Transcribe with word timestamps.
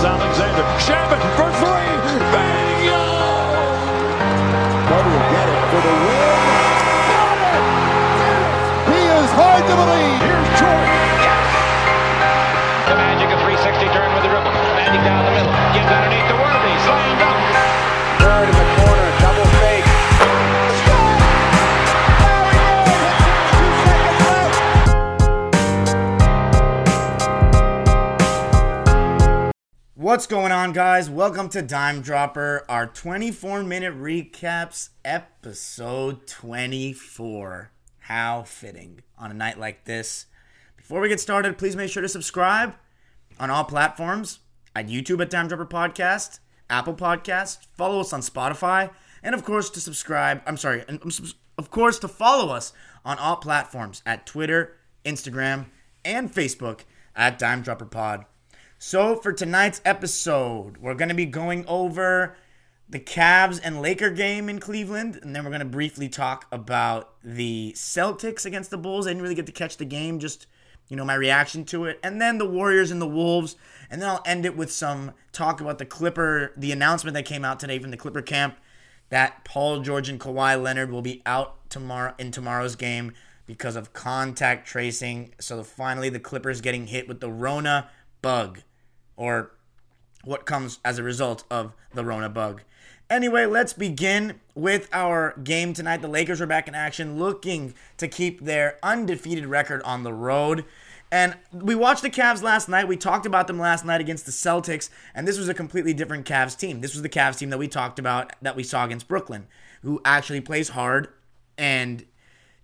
is 0.00 0.29
What's 30.10 30.26
going 30.26 30.50
on, 30.50 30.72
guys? 30.72 31.08
Welcome 31.08 31.48
to 31.50 31.62
Dime 31.62 32.00
Dropper, 32.00 32.64
our 32.68 32.88
24 32.88 33.62
minute 33.62 33.94
recaps, 33.94 34.88
episode 35.04 36.26
24. 36.26 37.70
How 38.00 38.42
fitting 38.42 39.02
on 39.16 39.30
a 39.30 39.34
night 39.34 39.56
like 39.56 39.84
this. 39.84 40.26
Before 40.76 41.00
we 41.00 41.08
get 41.08 41.20
started, 41.20 41.58
please 41.58 41.76
make 41.76 41.92
sure 41.92 42.02
to 42.02 42.08
subscribe 42.08 42.74
on 43.38 43.50
all 43.50 43.62
platforms 43.62 44.40
at 44.74 44.88
YouTube 44.88 45.22
at 45.22 45.30
Dime 45.30 45.46
Dropper 45.46 45.64
Podcast, 45.64 46.40
Apple 46.68 46.94
Podcast, 46.94 47.68
follow 47.76 48.00
us 48.00 48.12
on 48.12 48.20
Spotify, 48.20 48.90
and 49.22 49.32
of 49.32 49.44
course 49.44 49.70
to 49.70 49.80
subscribe. 49.80 50.42
I'm 50.44 50.56
sorry, 50.56 50.82
um, 50.88 50.98
of 51.56 51.70
course 51.70 52.00
to 52.00 52.08
follow 52.08 52.52
us 52.52 52.72
on 53.04 53.16
all 53.18 53.36
platforms 53.36 54.02
at 54.04 54.26
Twitter, 54.26 54.76
Instagram, 55.04 55.66
and 56.04 56.34
Facebook 56.34 56.80
at 57.14 57.38
Dime 57.38 57.62
Dropper 57.62 57.86
Pod. 57.86 58.24
So 58.82 59.14
for 59.14 59.34
tonight's 59.34 59.82
episode, 59.84 60.78
we're 60.78 60.94
going 60.94 61.10
to 61.10 61.14
be 61.14 61.26
going 61.26 61.66
over 61.66 62.34
the 62.88 62.98
Cavs 62.98 63.60
and 63.62 63.82
Laker 63.82 64.08
game 64.08 64.48
in 64.48 64.58
Cleveland, 64.58 65.18
and 65.20 65.36
then 65.36 65.44
we're 65.44 65.50
going 65.50 65.60
to 65.60 65.66
briefly 65.66 66.08
talk 66.08 66.46
about 66.50 67.12
the 67.22 67.74
Celtics 67.76 68.46
against 68.46 68.70
the 68.70 68.78
Bulls. 68.78 69.06
I 69.06 69.10
didn't 69.10 69.22
really 69.22 69.34
get 69.34 69.44
to 69.44 69.52
catch 69.52 69.76
the 69.76 69.84
game, 69.84 70.18
just 70.18 70.46
you 70.88 70.96
know 70.96 71.04
my 71.04 71.14
reaction 71.14 71.66
to 71.66 71.84
it, 71.84 72.00
and 72.02 72.22
then 72.22 72.38
the 72.38 72.48
Warriors 72.48 72.90
and 72.90 73.02
the 73.02 73.06
Wolves, 73.06 73.54
and 73.90 74.00
then 74.00 74.08
I'll 74.08 74.22
end 74.24 74.46
it 74.46 74.56
with 74.56 74.72
some 74.72 75.12
talk 75.30 75.60
about 75.60 75.76
the 75.76 75.84
Clipper, 75.84 76.54
the 76.56 76.72
announcement 76.72 77.12
that 77.16 77.26
came 77.26 77.44
out 77.44 77.60
today 77.60 77.78
from 77.78 77.90
the 77.90 77.98
Clipper 77.98 78.22
camp 78.22 78.56
that 79.10 79.44
Paul 79.44 79.80
George 79.80 80.08
and 80.08 80.18
Kawhi 80.18 80.60
Leonard 80.60 80.90
will 80.90 81.02
be 81.02 81.20
out 81.26 81.68
tomorrow 81.68 82.14
in 82.18 82.30
tomorrow's 82.30 82.76
game 82.76 83.12
because 83.44 83.76
of 83.76 83.92
contact 83.92 84.66
tracing. 84.66 85.34
So 85.38 85.62
finally, 85.64 86.08
the 86.08 86.18
Clippers 86.18 86.62
getting 86.62 86.86
hit 86.86 87.08
with 87.08 87.20
the 87.20 87.30
Rona 87.30 87.90
bug 88.22 88.62
or 89.20 89.52
what 90.24 90.46
comes 90.46 90.80
as 90.82 90.98
a 90.98 91.02
result 91.02 91.44
of 91.50 91.74
the 91.92 92.02
Rona 92.02 92.30
bug. 92.30 92.62
Anyway, 93.10 93.44
let's 93.44 93.74
begin 93.74 94.40
with 94.54 94.88
our 94.92 95.38
game 95.44 95.74
tonight. 95.74 96.00
The 96.00 96.08
Lakers 96.08 96.40
are 96.40 96.46
back 96.46 96.66
in 96.66 96.74
action, 96.74 97.18
looking 97.18 97.74
to 97.98 98.08
keep 98.08 98.40
their 98.40 98.78
undefeated 98.82 99.44
record 99.44 99.82
on 99.82 100.04
the 100.04 100.12
road. 100.12 100.64
And 101.12 101.36
we 101.52 101.74
watched 101.74 102.00
the 102.02 102.08
Cavs 102.08 102.42
last 102.42 102.66
night. 102.68 102.88
We 102.88 102.96
talked 102.96 103.26
about 103.26 103.46
them 103.46 103.58
last 103.58 103.84
night 103.84 104.00
against 104.00 104.24
the 104.24 104.32
Celtics, 104.32 104.88
and 105.14 105.28
this 105.28 105.36
was 105.36 105.48
a 105.48 105.54
completely 105.54 105.92
different 105.92 106.24
Cavs 106.24 106.56
team. 106.56 106.80
This 106.80 106.94
was 106.94 107.02
the 107.02 107.08
Cavs 107.10 107.36
team 107.36 107.50
that 107.50 107.58
we 107.58 107.68
talked 107.68 107.98
about 107.98 108.32
that 108.40 108.56
we 108.56 108.62
saw 108.62 108.86
against 108.86 109.06
Brooklyn, 109.06 109.48
who 109.82 110.00
actually 110.04 110.40
plays 110.40 110.70
hard. 110.70 111.08
And, 111.58 112.06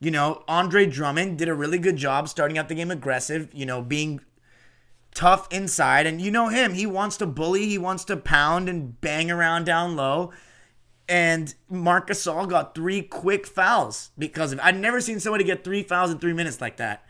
you 0.01 0.11
know, 0.11 0.43
Andre 0.48 0.87
Drummond 0.87 1.37
did 1.37 1.48
a 1.48 1.55
really 1.55 1.79
good 1.79 1.97
job 1.97 2.29
starting 2.31 2.57
out 2.57 2.69
the 2.69 2.77
game 2.77 2.91
aggressive, 2.91 3.51
you 3.53 3.67
know, 3.67 3.83
being 3.83 4.20
tough 5.17 5.48
inside. 5.50 6.06
And 6.06 6.20
you 6.20 6.31
know 6.31 6.48
him. 6.48 6.75
He 6.75 6.86
wants 6.86 7.17
to 7.17 7.27
bully, 7.27 7.67
he 7.67 7.78
wants 7.78 8.05
to 8.05 8.17
pound 8.17 8.69
and 8.69 9.00
bang 9.00 9.31
around 9.31 9.64
down 9.64 9.97
low. 9.97 10.33
And 11.08 11.55
Marc 11.69 12.08
Gasol 12.08 12.48
got 12.48 12.75
three 12.75 13.03
quick 13.03 13.47
fouls 13.47 14.11
because 14.19 14.53
of 14.53 14.61
I'd 14.61 14.78
never 14.78 15.01
seen 15.01 15.18
somebody 15.18 15.45
get 15.45 15.64
three 15.64 15.83
fouls 15.83 16.11
in 16.11 16.18
three 16.18 16.33
minutes 16.33 16.61
like 16.61 16.77
that. 16.77 17.05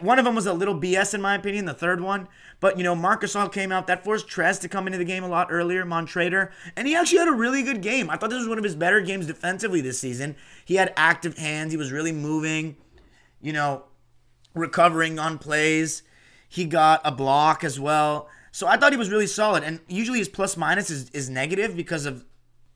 One 0.00 0.18
of 0.18 0.24
them 0.24 0.34
was 0.34 0.46
a 0.46 0.54
little 0.54 0.80
BS 0.80 1.12
in 1.12 1.20
my 1.20 1.34
opinion, 1.34 1.66
the 1.66 1.74
third 1.74 2.00
one. 2.00 2.28
But 2.60 2.78
you 2.78 2.84
know, 2.84 2.94
Marc 2.94 3.22
Gasol 3.22 3.52
came 3.52 3.70
out. 3.70 3.86
That 3.86 4.04
forced 4.04 4.28
Trez 4.28 4.60
to 4.60 4.68
come 4.68 4.86
into 4.86 4.98
the 4.98 5.04
game 5.04 5.24
a 5.24 5.28
lot 5.28 5.48
earlier, 5.50 5.84
Montrezl. 5.84 6.50
And 6.76 6.88
he 6.88 6.94
actually 6.94 7.18
had 7.18 7.28
a 7.28 7.32
really 7.32 7.62
good 7.62 7.82
game. 7.82 8.08
I 8.08 8.16
thought 8.16 8.30
this 8.30 8.38
was 8.38 8.48
one 8.48 8.58
of 8.58 8.64
his 8.64 8.76
better 8.76 9.00
games 9.00 9.26
defensively 9.26 9.80
this 9.82 9.98
season. 9.98 10.36
He 10.64 10.76
had 10.76 10.94
active 10.96 11.36
hands, 11.36 11.72
he 11.72 11.76
was 11.76 11.92
really 11.92 12.12
moving, 12.12 12.76
you 13.42 13.52
know, 13.52 13.84
recovering 14.54 15.18
on 15.18 15.38
plays. 15.38 16.02
He 16.54 16.66
got 16.66 17.00
a 17.04 17.10
block 17.10 17.64
as 17.64 17.80
well. 17.80 18.28
So 18.52 18.68
I 18.68 18.76
thought 18.76 18.92
he 18.92 18.96
was 18.96 19.10
really 19.10 19.26
solid. 19.26 19.64
And 19.64 19.80
usually 19.88 20.20
his 20.20 20.28
plus 20.28 20.56
minus 20.56 20.88
is, 20.88 21.10
is 21.10 21.28
negative 21.28 21.76
because 21.76 22.06
of, 22.06 22.24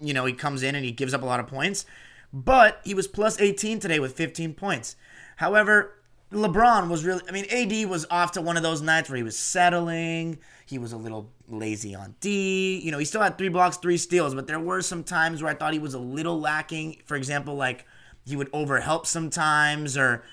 you 0.00 0.12
know, 0.12 0.24
he 0.24 0.32
comes 0.32 0.64
in 0.64 0.74
and 0.74 0.84
he 0.84 0.90
gives 0.90 1.14
up 1.14 1.22
a 1.22 1.24
lot 1.24 1.38
of 1.38 1.46
points. 1.46 1.86
But 2.32 2.80
he 2.82 2.92
was 2.92 3.06
plus 3.06 3.40
18 3.40 3.78
today 3.78 4.00
with 4.00 4.14
15 4.14 4.54
points. 4.54 4.96
However, 5.36 5.94
LeBron 6.32 6.88
was 6.88 7.04
really, 7.04 7.22
I 7.28 7.30
mean, 7.30 7.44
AD 7.52 7.88
was 7.88 8.04
off 8.10 8.32
to 8.32 8.40
one 8.40 8.56
of 8.56 8.64
those 8.64 8.82
nights 8.82 9.08
where 9.08 9.16
he 9.16 9.22
was 9.22 9.38
settling. 9.38 10.40
He 10.66 10.78
was 10.78 10.92
a 10.92 10.96
little 10.96 11.30
lazy 11.46 11.94
on 11.94 12.16
D. 12.18 12.80
You 12.80 12.90
know, 12.90 12.98
he 12.98 13.04
still 13.04 13.22
had 13.22 13.38
three 13.38 13.48
blocks, 13.48 13.76
three 13.76 13.96
steals, 13.96 14.34
but 14.34 14.48
there 14.48 14.58
were 14.58 14.82
some 14.82 15.04
times 15.04 15.40
where 15.40 15.52
I 15.52 15.54
thought 15.54 15.72
he 15.72 15.78
was 15.78 15.94
a 15.94 16.00
little 16.00 16.40
lacking. 16.40 16.96
For 17.04 17.14
example, 17.14 17.54
like 17.54 17.86
he 18.26 18.34
would 18.34 18.50
overhelp 18.50 19.06
sometimes 19.06 19.96
or 19.96 20.24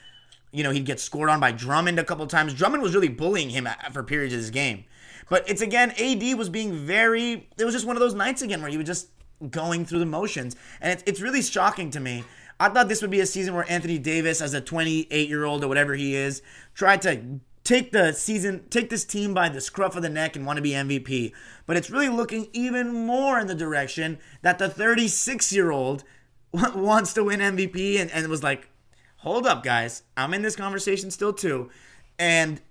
you 0.55 0.63
know, 0.63 0.71
he'd 0.71 0.85
get 0.85 1.01
scored 1.01 1.29
on 1.29 1.41
by 1.41 1.51
Drummond 1.51 1.99
a 1.99 2.03
couple 2.03 2.25
times. 2.27 2.53
Drummond 2.53 2.81
was 2.81 2.95
really 2.95 3.09
bullying 3.09 3.49
him 3.49 3.67
for 3.91 4.03
periods 4.03 4.33
of 4.33 4.39
his 4.39 4.51
game. 4.51 4.85
But 5.29 5.49
it's 5.49 5.61
again, 5.61 5.91
AD 5.91 6.37
was 6.37 6.49
being 6.49 6.85
very, 6.85 7.49
it 7.57 7.65
was 7.65 7.73
just 7.73 7.85
one 7.85 7.97
of 7.97 7.99
those 7.99 8.13
nights 8.13 8.41
again 8.41 8.61
where 8.61 8.71
he 8.71 8.77
was 8.77 8.85
just 8.85 9.09
going 9.49 9.85
through 9.85 9.99
the 9.99 10.05
motions. 10.05 10.55
And 10.79 10.93
it's, 10.93 11.03
it's 11.05 11.19
really 11.19 11.41
shocking 11.41 11.91
to 11.91 11.99
me. 11.99 12.23
I 12.57 12.69
thought 12.69 12.87
this 12.87 13.01
would 13.01 13.11
be 13.11 13.19
a 13.19 13.25
season 13.25 13.53
where 13.53 13.69
Anthony 13.69 13.97
Davis, 13.97 14.41
as 14.41 14.53
a 14.53 14.61
28 14.61 15.27
year 15.27 15.43
old 15.43 15.61
or 15.61 15.67
whatever 15.67 15.93
he 15.93 16.15
is, 16.15 16.41
tried 16.73 17.01
to 17.01 17.41
take 17.65 17.91
the 17.91 18.13
season, 18.13 18.65
take 18.69 18.89
this 18.89 19.03
team 19.03 19.33
by 19.33 19.49
the 19.49 19.59
scruff 19.59 19.97
of 19.97 20.03
the 20.03 20.09
neck 20.09 20.37
and 20.37 20.45
want 20.45 20.55
to 20.55 20.63
be 20.63 20.71
MVP. 20.71 21.33
But 21.65 21.75
it's 21.75 21.89
really 21.89 22.07
looking 22.07 22.47
even 22.53 22.93
more 22.93 23.39
in 23.39 23.47
the 23.47 23.55
direction 23.55 24.19
that 24.41 24.57
the 24.57 24.69
36 24.69 25.51
year 25.51 25.71
old 25.71 26.05
wants 26.53 27.13
to 27.15 27.25
win 27.25 27.41
MVP 27.41 27.99
and, 27.99 28.09
and 28.11 28.25
was 28.29 28.43
like, 28.43 28.69
hold 29.25 29.47
up, 29.47 29.63
guys. 29.63 30.03
I'm 30.15 30.33
in 30.35 30.43
this 30.43 30.55
conversation 30.55 31.09
still 31.09 31.33
too, 31.33 31.69
and 32.17 32.61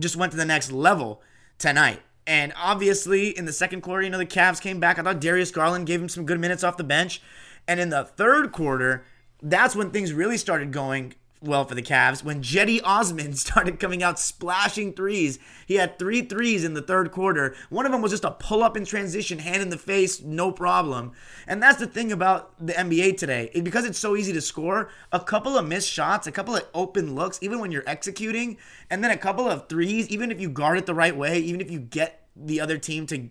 just 0.00 0.16
went 0.16 0.32
to 0.32 0.36
the 0.36 0.44
next 0.44 0.72
level 0.72 1.22
tonight. 1.58 2.02
And 2.26 2.52
obviously, 2.56 3.28
in 3.28 3.44
the 3.44 3.52
second 3.52 3.82
quarter, 3.82 4.02
you 4.02 4.10
know, 4.10 4.18
the 4.18 4.26
Cavs 4.26 4.60
came 4.60 4.80
back. 4.80 4.98
I 4.98 5.02
thought 5.02 5.20
Darius 5.20 5.52
Garland 5.52 5.86
gave 5.86 6.02
him 6.02 6.08
some 6.08 6.26
good 6.26 6.40
minutes 6.40 6.64
off 6.64 6.76
the 6.76 6.84
bench. 6.84 7.22
And 7.68 7.78
in 7.78 7.90
the 7.90 8.04
third 8.04 8.50
quarter, 8.50 9.04
that's 9.40 9.76
when 9.76 9.90
things 9.90 10.12
really 10.12 10.36
started 10.36 10.72
going 10.72 11.14
well 11.46 11.64
for 11.64 11.74
the 11.74 11.82
Cavs 11.82 12.24
when 12.24 12.42
Cedi 12.42 12.80
Osman 12.84 13.32
started 13.36 13.80
coming 13.80 14.02
out 14.02 14.18
splashing 14.18 14.92
threes. 14.92 15.38
He 15.66 15.74
had 15.74 15.98
three 15.98 16.22
threes 16.22 16.64
in 16.64 16.74
the 16.74 16.82
third 16.82 17.10
quarter. 17.10 17.54
One 17.70 17.86
of 17.86 17.92
them 17.92 18.02
was 18.02 18.12
just 18.12 18.24
a 18.24 18.30
pull 18.30 18.62
up 18.62 18.76
in 18.76 18.84
transition, 18.84 19.38
hand 19.38 19.62
in 19.62 19.70
the 19.70 19.78
face, 19.78 20.22
no 20.22 20.52
problem. 20.52 21.12
And 21.46 21.62
that's 21.62 21.78
the 21.78 21.86
thing 21.86 22.12
about 22.12 22.54
the 22.64 22.72
NBA 22.72 23.18
today. 23.18 23.50
Because 23.62 23.84
it's 23.84 23.98
so 23.98 24.16
easy 24.16 24.32
to 24.32 24.40
score, 24.40 24.90
a 25.12 25.20
couple 25.20 25.56
of 25.56 25.66
missed 25.66 25.90
shots, 25.90 26.26
a 26.26 26.32
couple 26.32 26.56
of 26.56 26.64
open 26.74 27.14
looks, 27.14 27.38
even 27.42 27.60
when 27.60 27.72
you're 27.72 27.84
executing, 27.86 28.58
and 28.90 29.02
then 29.02 29.10
a 29.10 29.16
couple 29.16 29.48
of 29.48 29.68
threes, 29.68 30.08
even 30.08 30.30
if 30.30 30.40
you 30.40 30.48
guard 30.48 30.78
it 30.78 30.86
the 30.86 30.94
right 30.94 31.16
way, 31.16 31.38
even 31.38 31.60
if 31.60 31.70
you 31.70 31.78
get 31.78 32.26
the 32.36 32.60
other 32.60 32.78
team 32.78 33.06
to, 33.06 33.28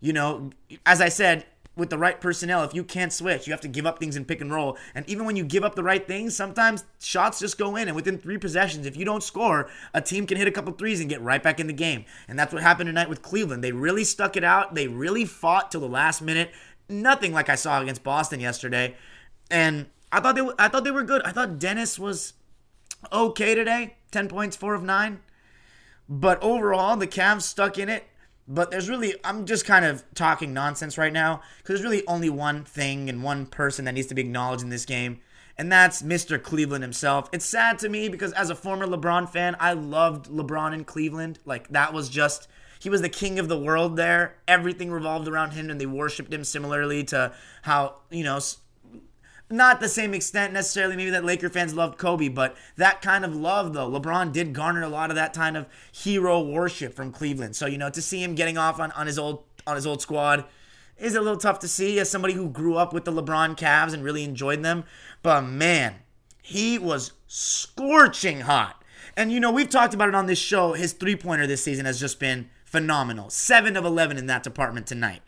you 0.00 0.12
know, 0.12 0.50
as 0.84 1.00
I 1.00 1.08
said, 1.08 1.46
with 1.76 1.90
the 1.90 1.98
right 1.98 2.20
personnel, 2.20 2.64
if 2.64 2.74
you 2.74 2.82
can't 2.82 3.12
switch, 3.12 3.46
you 3.46 3.52
have 3.52 3.60
to 3.60 3.68
give 3.68 3.86
up 3.86 3.98
things 3.98 4.16
in 4.16 4.24
pick 4.24 4.40
and 4.40 4.52
roll. 4.52 4.78
And 4.94 5.08
even 5.08 5.26
when 5.26 5.36
you 5.36 5.44
give 5.44 5.62
up 5.62 5.74
the 5.74 5.82
right 5.82 6.06
things, 6.06 6.34
sometimes 6.34 6.84
shots 6.98 7.38
just 7.38 7.58
go 7.58 7.76
in. 7.76 7.88
And 7.88 7.94
within 7.94 8.18
three 8.18 8.38
possessions, 8.38 8.86
if 8.86 8.96
you 8.96 9.04
don't 9.04 9.22
score, 9.22 9.68
a 9.92 10.00
team 10.00 10.26
can 10.26 10.38
hit 10.38 10.48
a 10.48 10.50
couple 10.50 10.72
threes 10.72 11.00
and 11.00 11.10
get 11.10 11.20
right 11.20 11.42
back 11.42 11.60
in 11.60 11.66
the 11.66 11.74
game. 11.74 12.06
And 12.26 12.38
that's 12.38 12.52
what 12.52 12.62
happened 12.62 12.88
tonight 12.88 13.10
with 13.10 13.22
Cleveland. 13.22 13.62
They 13.62 13.72
really 13.72 14.04
stuck 14.04 14.36
it 14.36 14.44
out. 14.44 14.74
They 14.74 14.88
really 14.88 15.26
fought 15.26 15.70
till 15.70 15.82
the 15.82 15.88
last 15.88 16.22
minute. 16.22 16.50
Nothing 16.88 17.32
like 17.32 17.50
I 17.50 17.56
saw 17.56 17.82
against 17.82 18.02
Boston 18.02 18.40
yesterday. 18.40 18.96
And 19.50 19.86
I 20.10 20.20
thought 20.20 20.34
they 20.34 20.48
I 20.58 20.68
thought 20.68 20.84
they 20.84 20.90
were 20.90 21.04
good. 21.04 21.22
I 21.24 21.32
thought 21.32 21.58
Dennis 21.58 21.98
was 21.98 22.32
okay 23.12 23.54
today. 23.54 23.96
10 24.12 24.28
points, 24.28 24.56
4 24.56 24.74
of 24.74 24.82
9. 24.82 25.20
But 26.08 26.42
overall, 26.42 26.96
the 26.96 27.06
Cavs 27.06 27.42
stuck 27.42 27.76
in 27.78 27.88
it. 27.88 28.04
But 28.48 28.70
there's 28.70 28.88
really, 28.88 29.14
I'm 29.24 29.44
just 29.44 29.64
kind 29.64 29.84
of 29.84 30.04
talking 30.14 30.52
nonsense 30.54 30.96
right 30.96 31.12
now 31.12 31.42
because 31.58 31.80
there's 31.80 31.82
really 31.82 32.06
only 32.06 32.30
one 32.30 32.64
thing 32.64 33.08
and 33.08 33.22
one 33.22 33.46
person 33.46 33.84
that 33.86 33.92
needs 33.92 34.06
to 34.08 34.14
be 34.14 34.22
acknowledged 34.22 34.62
in 34.62 34.68
this 34.68 34.84
game, 34.84 35.20
and 35.58 35.72
that's 35.72 36.02
Mr. 36.02 36.40
Cleveland 36.40 36.84
himself. 36.84 37.28
It's 37.32 37.44
sad 37.44 37.78
to 37.80 37.88
me 37.88 38.08
because 38.08 38.32
as 38.32 38.50
a 38.50 38.54
former 38.54 38.86
LeBron 38.86 39.28
fan, 39.28 39.56
I 39.58 39.72
loved 39.72 40.26
LeBron 40.26 40.74
in 40.74 40.84
Cleveland. 40.84 41.40
Like, 41.44 41.68
that 41.70 41.92
was 41.92 42.08
just, 42.08 42.46
he 42.78 42.88
was 42.88 43.02
the 43.02 43.08
king 43.08 43.38
of 43.38 43.48
the 43.48 43.58
world 43.58 43.96
there. 43.96 44.36
Everything 44.46 44.92
revolved 44.92 45.26
around 45.26 45.52
him, 45.52 45.70
and 45.70 45.80
they 45.80 45.86
worshiped 45.86 46.32
him 46.32 46.44
similarly 46.44 47.02
to 47.04 47.32
how, 47.62 47.96
you 48.10 48.22
know, 48.22 48.38
Not 49.48 49.78
the 49.80 49.88
same 49.88 50.12
extent 50.12 50.52
necessarily, 50.52 50.96
maybe 50.96 51.10
that 51.10 51.24
Laker 51.24 51.48
fans 51.48 51.72
loved 51.72 51.98
Kobe, 51.98 52.28
but 52.28 52.56
that 52.76 53.00
kind 53.00 53.24
of 53.24 53.34
love, 53.34 53.74
though. 53.74 53.88
LeBron 53.88 54.32
did 54.32 54.52
garner 54.52 54.82
a 54.82 54.88
lot 54.88 55.10
of 55.10 55.16
that 55.16 55.34
kind 55.34 55.56
of 55.56 55.66
hero 55.92 56.40
worship 56.40 56.94
from 56.94 57.12
Cleveland. 57.12 57.54
So, 57.54 57.66
you 57.66 57.78
know, 57.78 57.90
to 57.90 58.02
see 58.02 58.22
him 58.22 58.34
getting 58.34 58.58
off 58.58 58.80
on, 58.80 58.90
on 58.92 59.06
his 59.06 59.18
old 59.18 59.44
on 59.66 59.76
his 59.76 59.86
old 59.86 60.00
squad 60.00 60.44
is 60.96 61.14
a 61.14 61.20
little 61.20 61.38
tough 61.38 61.58
to 61.60 61.68
see 61.68 61.98
as 61.98 62.10
somebody 62.10 62.34
who 62.34 62.48
grew 62.48 62.76
up 62.76 62.92
with 62.92 63.04
the 63.04 63.12
LeBron 63.12 63.56
Cavs 63.56 63.92
and 63.92 64.02
really 64.02 64.24
enjoyed 64.24 64.62
them. 64.62 64.84
But 65.22 65.42
man, 65.42 65.96
he 66.42 66.78
was 66.78 67.12
scorching 67.26 68.40
hot. 68.42 68.82
And 69.16 69.32
you 69.32 69.40
know, 69.40 69.50
we've 69.50 69.68
talked 69.68 69.94
about 69.94 70.08
it 70.08 70.14
on 70.14 70.26
this 70.26 70.38
show. 70.38 70.72
His 70.72 70.92
three 70.92 71.16
pointer 71.16 71.46
this 71.46 71.62
season 71.62 71.86
has 71.86 72.00
just 72.00 72.18
been 72.18 72.48
phenomenal. 72.64 73.30
Seven 73.30 73.76
of 73.76 73.84
11 73.84 74.16
in 74.16 74.26
that 74.26 74.42
department 74.42 74.86
tonight. 74.86 75.22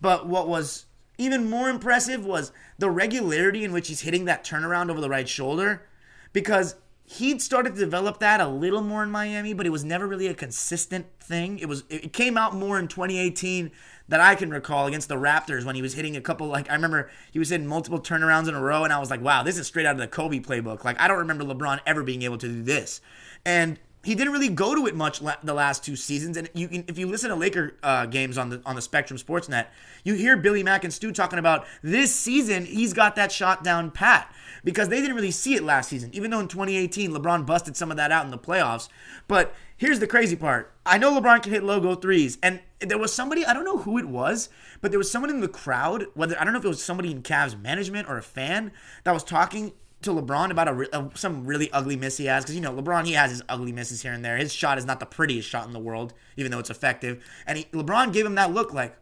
But 0.00 0.26
what 0.26 0.48
was 0.48 0.86
even 1.18 1.50
more 1.50 1.68
impressive 1.68 2.24
was 2.24 2.52
the 2.78 2.90
regularity 2.90 3.64
in 3.64 3.72
which 3.72 3.88
he's 3.88 4.02
hitting 4.02 4.24
that 4.26 4.44
turnaround 4.44 4.90
over 4.90 5.00
the 5.00 5.10
right 5.10 5.28
shoulder 5.28 5.86
because 6.32 6.76
he'd 7.04 7.40
started 7.40 7.74
to 7.74 7.80
develop 7.80 8.20
that 8.20 8.40
a 8.40 8.46
little 8.46 8.82
more 8.82 9.02
in 9.02 9.10
Miami, 9.10 9.54
but 9.54 9.66
it 9.66 9.70
was 9.70 9.84
never 9.84 10.06
really 10.06 10.26
a 10.26 10.34
consistent 10.34 11.06
thing. 11.20 11.58
It 11.58 11.68
was 11.68 11.84
it 11.88 12.12
came 12.12 12.36
out 12.36 12.54
more 12.54 12.78
in 12.78 12.86
2018 12.86 13.70
that 14.08 14.20
I 14.20 14.34
can 14.34 14.50
recall 14.50 14.86
against 14.86 15.08
the 15.08 15.16
Raptors 15.16 15.64
when 15.64 15.74
he 15.74 15.82
was 15.82 15.94
hitting 15.94 16.16
a 16.16 16.20
couple 16.20 16.46
like 16.46 16.70
I 16.70 16.74
remember 16.74 17.10
he 17.32 17.38
was 17.38 17.48
hitting 17.48 17.66
multiple 17.66 18.00
turnarounds 18.00 18.48
in 18.48 18.54
a 18.54 18.60
row 18.60 18.84
and 18.84 18.92
I 18.92 18.98
was 18.98 19.10
like, 19.10 19.22
"Wow, 19.22 19.42
this 19.42 19.58
is 19.58 19.66
straight 19.66 19.86
out 19.86 19.94
of 19.94 19.98
the 19.98 20.06
Kobe 20.06 20.38
playbook." 20.38 20.84
Like 20.84 21.00
I 21.00 21.08
don't 21.08 21.18
remember 21.18 21.44
LeBron 21.44 21.80
ever 21.86 22.02
being 22.02 22.22
able 22.22 22.38
to 22.38 22.48
do 22.48 22.62
this. 22.62 23.00
And 23.44 23.78
he 24.08 24.14
didn't 24.14 24.32
really 24.32 24.48
go 24.48 24.74
to 24.74 24.86
it 24.86 24.96
much 24.96 25.20
la- 25.20 25.36
the 25.42 25.52
last 25.52 25.84
two 25.84 25.94
seasons. 25.94 26.38
And 26.38 26.48
you 26.54 26.66
can, 26.66 26.82
if 26.88 26.98
you 26.98 27.06
listen 27.06 27.28
to 27.28 27.36
Laker 27.36 27.74
uh, 27.82 28.06
games 28.06 28.38
on 28.38 28.48
the 28.48 28.62
on 28.64 28.74
the 28.74 28.80
Spectrum 28.80 29.18
Sportsnet, 29.18 29.66
you 30.02 30.14
hear 30.14 30.34
Billy 30.34 30.62
Mack 30.62 30.82
and 30.82 30.92
Stu 30.92 31.12
talking 31.12 31.38
about 31.38 31.66
this 31.82 32.14
season 32.14 32.64
he's 32.64 32.94
got 32.94 33.16
that 33.16 33.30
shot 33.30 33.62
down 33.62 33.90
pat 33.90 34.32
because 34.64 34.88
they 34.88 35.02
didn't 35.02 35.14
really 35.14 35.30
see 35.30 35.56
it 35.56 35.62
last 35.62 35.90
season. 35.90 36.08
Even 36.14 36.30
though 36.30 36.40
in 36.40 36.48
2018 36.48 37.10
LeBron 37.10 37.44
busted 37.44 37.76
some 37.76 37.90
of 37.90 37.98
that 37.98 38.10
out 38.10 38.24
in 38.24 38.30
the 38.30 38.38
playoffs, 38.38 38.88
but 39.28 39.54
here's 39.76 40.00
the 40.00 40.06
crazy 40.06 40.36
part: 40.36 40.72
I 40.86 40.96
know 40.96 41.12
LeBron 41.20 41.42
can 41.42 41.52
hit 41.52 41.62
logo 41.62 41.94
threes, 41.94 42.38
and 42.42 42.60
there 42.80 42.96
was 42.96 43.12
somebody 43.12 43.44
I 43.44 43.52
don't 43.52 43.66
know 43.66 43.76
who 43.76 43.98
it 43.98 44.08
was, 44.08 44.48
but 44.80 44.90
there 44.90 44.98
was 44.98 45.10
someone 45.10 45.28
in 45.30 45.40
the 45.40 45.48
crowd, 45.48 46.06
whether 46.14 46.34
I 46.40 46.44
don't 46.44 46.54
know 46.54 46.60
if 46.60 46.64
it 46.64 46.68
was 46.68 46.82
somebody 46.82 47.10
in 47.10 47.22
Cavs 47.22 47.60
management 47.60 48.08
or 48.08 48.16
a 48.16 48.22
fan 48.22 48.72
that 49.04 49.12
was 49.12 49.22
talking 49.22 49.74
to 50.02 50.10
LeBron 50.10 50.50
about 50.50 50.68
a, 50.68 50.98
a, 50.98 51.10
some 51.14 51.44
really 51.44 51.70
ugly 51.72 51.96
miss 51.96 52.16
he 52.18 52.26
has 52.26 52.44
because 52.44 52.54
you 52.54 52.60
know 52.60 52.72
LeBron 52.72 53.04
he 53.04 53.12
has 53.12 53.30
his 53.30 53.42
ugly 53.48 53.72
misses 53.72 54.02
here 54.02 54.12
and 54.12 54.24
there. 54.24 54.36
His 54.36 54.52
shot 54.52 54.78
is 54.78 54.84
not 54.84 55.00
the 55.00 55.06
prettiest 55.06 55.48
shot 55.48 55.66
in 55.66 55.72
the 55.72 55.78
world, 55.78 56.14
even 56.36 56.52
though 56.52 56.58
it's 56.58 56.70
effective. 56.70 57.24
And 57.46 57.58
he, 57.58 57.64
LeBron 57.72 58.12
gave 58.12 58.24
him 58.24 58.36
that 58.36 58.52
look 58.52 58.72
like, 58.72 58.96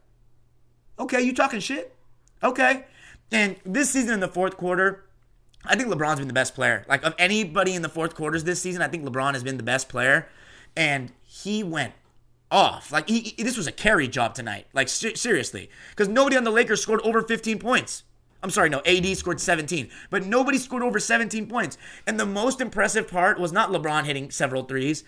okay, 0.99 1.21
you 1.21 1.35
talking 1.35 1.61
shit, 1.61 1.95
okay. 2.43 2.87
And 3.31 3.57
this 3.65 3.91
season 3.91 4.15
in 4.15 4.21
the 4.21 4.29
fourth 4.29 4.57
quarter, 4.57 5.05
I 5.65 5.77
think 5.77 5.89
LeBron's 5.89 6.19
been 6.19 6.29
the 6.29 6.35
best 6.35 6.55
player. 6.55 6.85
Like 6.89 7.05
of 7.05 7.15
anybody 7.19 7.75
in 7.75 7.83
the 7.83 7.89
fourth 7.89 8.15
quarters 8.15 8.45
this 8.45 8.63
season, 8.63 8.83
I 8.83 8.89
think 8.89 9.05
LeBron 9.05 9.35
has 9.35 9.43
been 9.43 9.57
the 9.57 9.63
best 9.63 9.89
player, 9.89 10.29
and 10.77 11.13
he 11.23 11.63
went 11.63 11.93
off. 12.51 12.93
Like 12.93 13.09
he, 13.09 13.35
he 13.37 13.43
this 13.43 13.57
was 13.57 13.67
a 13.67 13.73
carry 13.73 14.09
job 14.09 14.35
tonight. 14.35 14.67
Like 14.73 14.89
ser- 14.89 15.17
seriously, 15.17 15.69
because 15.91 16.09
nobody 16.09 16.37
on 16.37 16.45
the 16.45 16.51
Lakers 16.51 16.81
scored 16.81 17.01
over 17.03 17.23
15 17.23 17.59
points. 17.59 18.05
I'm 18.43 18.51
sorry, 18.51 18.69
no, 18.69 18.83
AD 18.87 19.17
scored 19.17 19.41
17, 19.41 19.89
but 20.11 20.27
nobody 20.27 20.59
scored 20.59 20.83
over 20.83 21.01
17 21.01 21.47
points. 21.47 21.79
And 22.07 22.21
the 22.21 22.27
most 22.27 22.61
impressive 22.61 23.09
part 23.09 23.41
was 23.41 23.53
not 23.53 23.71
LeBron 23.71 24.05
hitting 24.05 24.31
several 24.31 24.63
threes, 24.63 25.05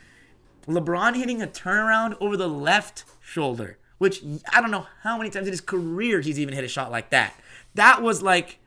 LeBron 0.67 1.17
hitting 1.17 1.41
a 1.41 1.47
turnaround 1.47 2.17
over 2.21 2.37
the 2.37 2.49
left 2.49 3.05
shoulder, 3.21 3.79
which 3.97 4.23
I 4.53 4.61
don't 4.61 4.71
know 4.71 4.87
how 5.03 5.17
many 5.17 5.31
times 5.31 5.47
in 5.47 5.53
his 5.53 5.61
career 5.61 6.21
he's 6.21 6.39
even 6.39 6.55
hit 6.55 6.65
a 6.65 6.69
shot 6.69 6.91
like 6.91 7.11
that. 7.11 7.35
That 7.75 8.03
was 8.03 8.23
like 8.23 8.59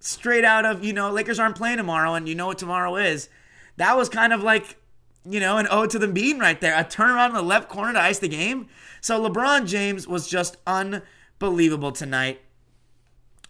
straight 0.00 0.44
out 0.44 0.64
of, 0.64 0.82
you 0.82 0.92
know, 0.92 1.10
Lakers 1.10 1.38
aren't 1.38 1.56
playing 1.56 1.76
tomorrow 1.76 2.14
and 2.14 2.28
you 2.28 2.34
know 2.34 2.46
what 2.46 2.58
tomorrow 2.58 2.96
is. 2.96 3.28
That 3.76 3.96
was 3.96 4.08
kind 4.08 4.32
of 4.32 4.42
like, 4.42 4.76
you 5.24 5.38
know, 5.38 5.58
an 5.58 5.68
ode 5.70 5.90
to 5.90 5.98
the 5.98 6.08
bean 6.08 6.38
right 6.38 6.60
there. 6.60 6.74
A 6.74 6.84
turnaround 6.84 7.28
in 7.28 7.34
the 7.34 7.42
left 7.42 7.68
corner 7.68 7.92
to 7.92 8.00
ice 8.00 8.18
the 8.18 8.28
game. 8.28 8.68
So 9.00 9.20
LeBron 9.20 9.66
James 9.66 10.08
was 10.08 10.28
just 10.28 10.56
unbelievable 10.66 11.92
tonight. 11.92 12.40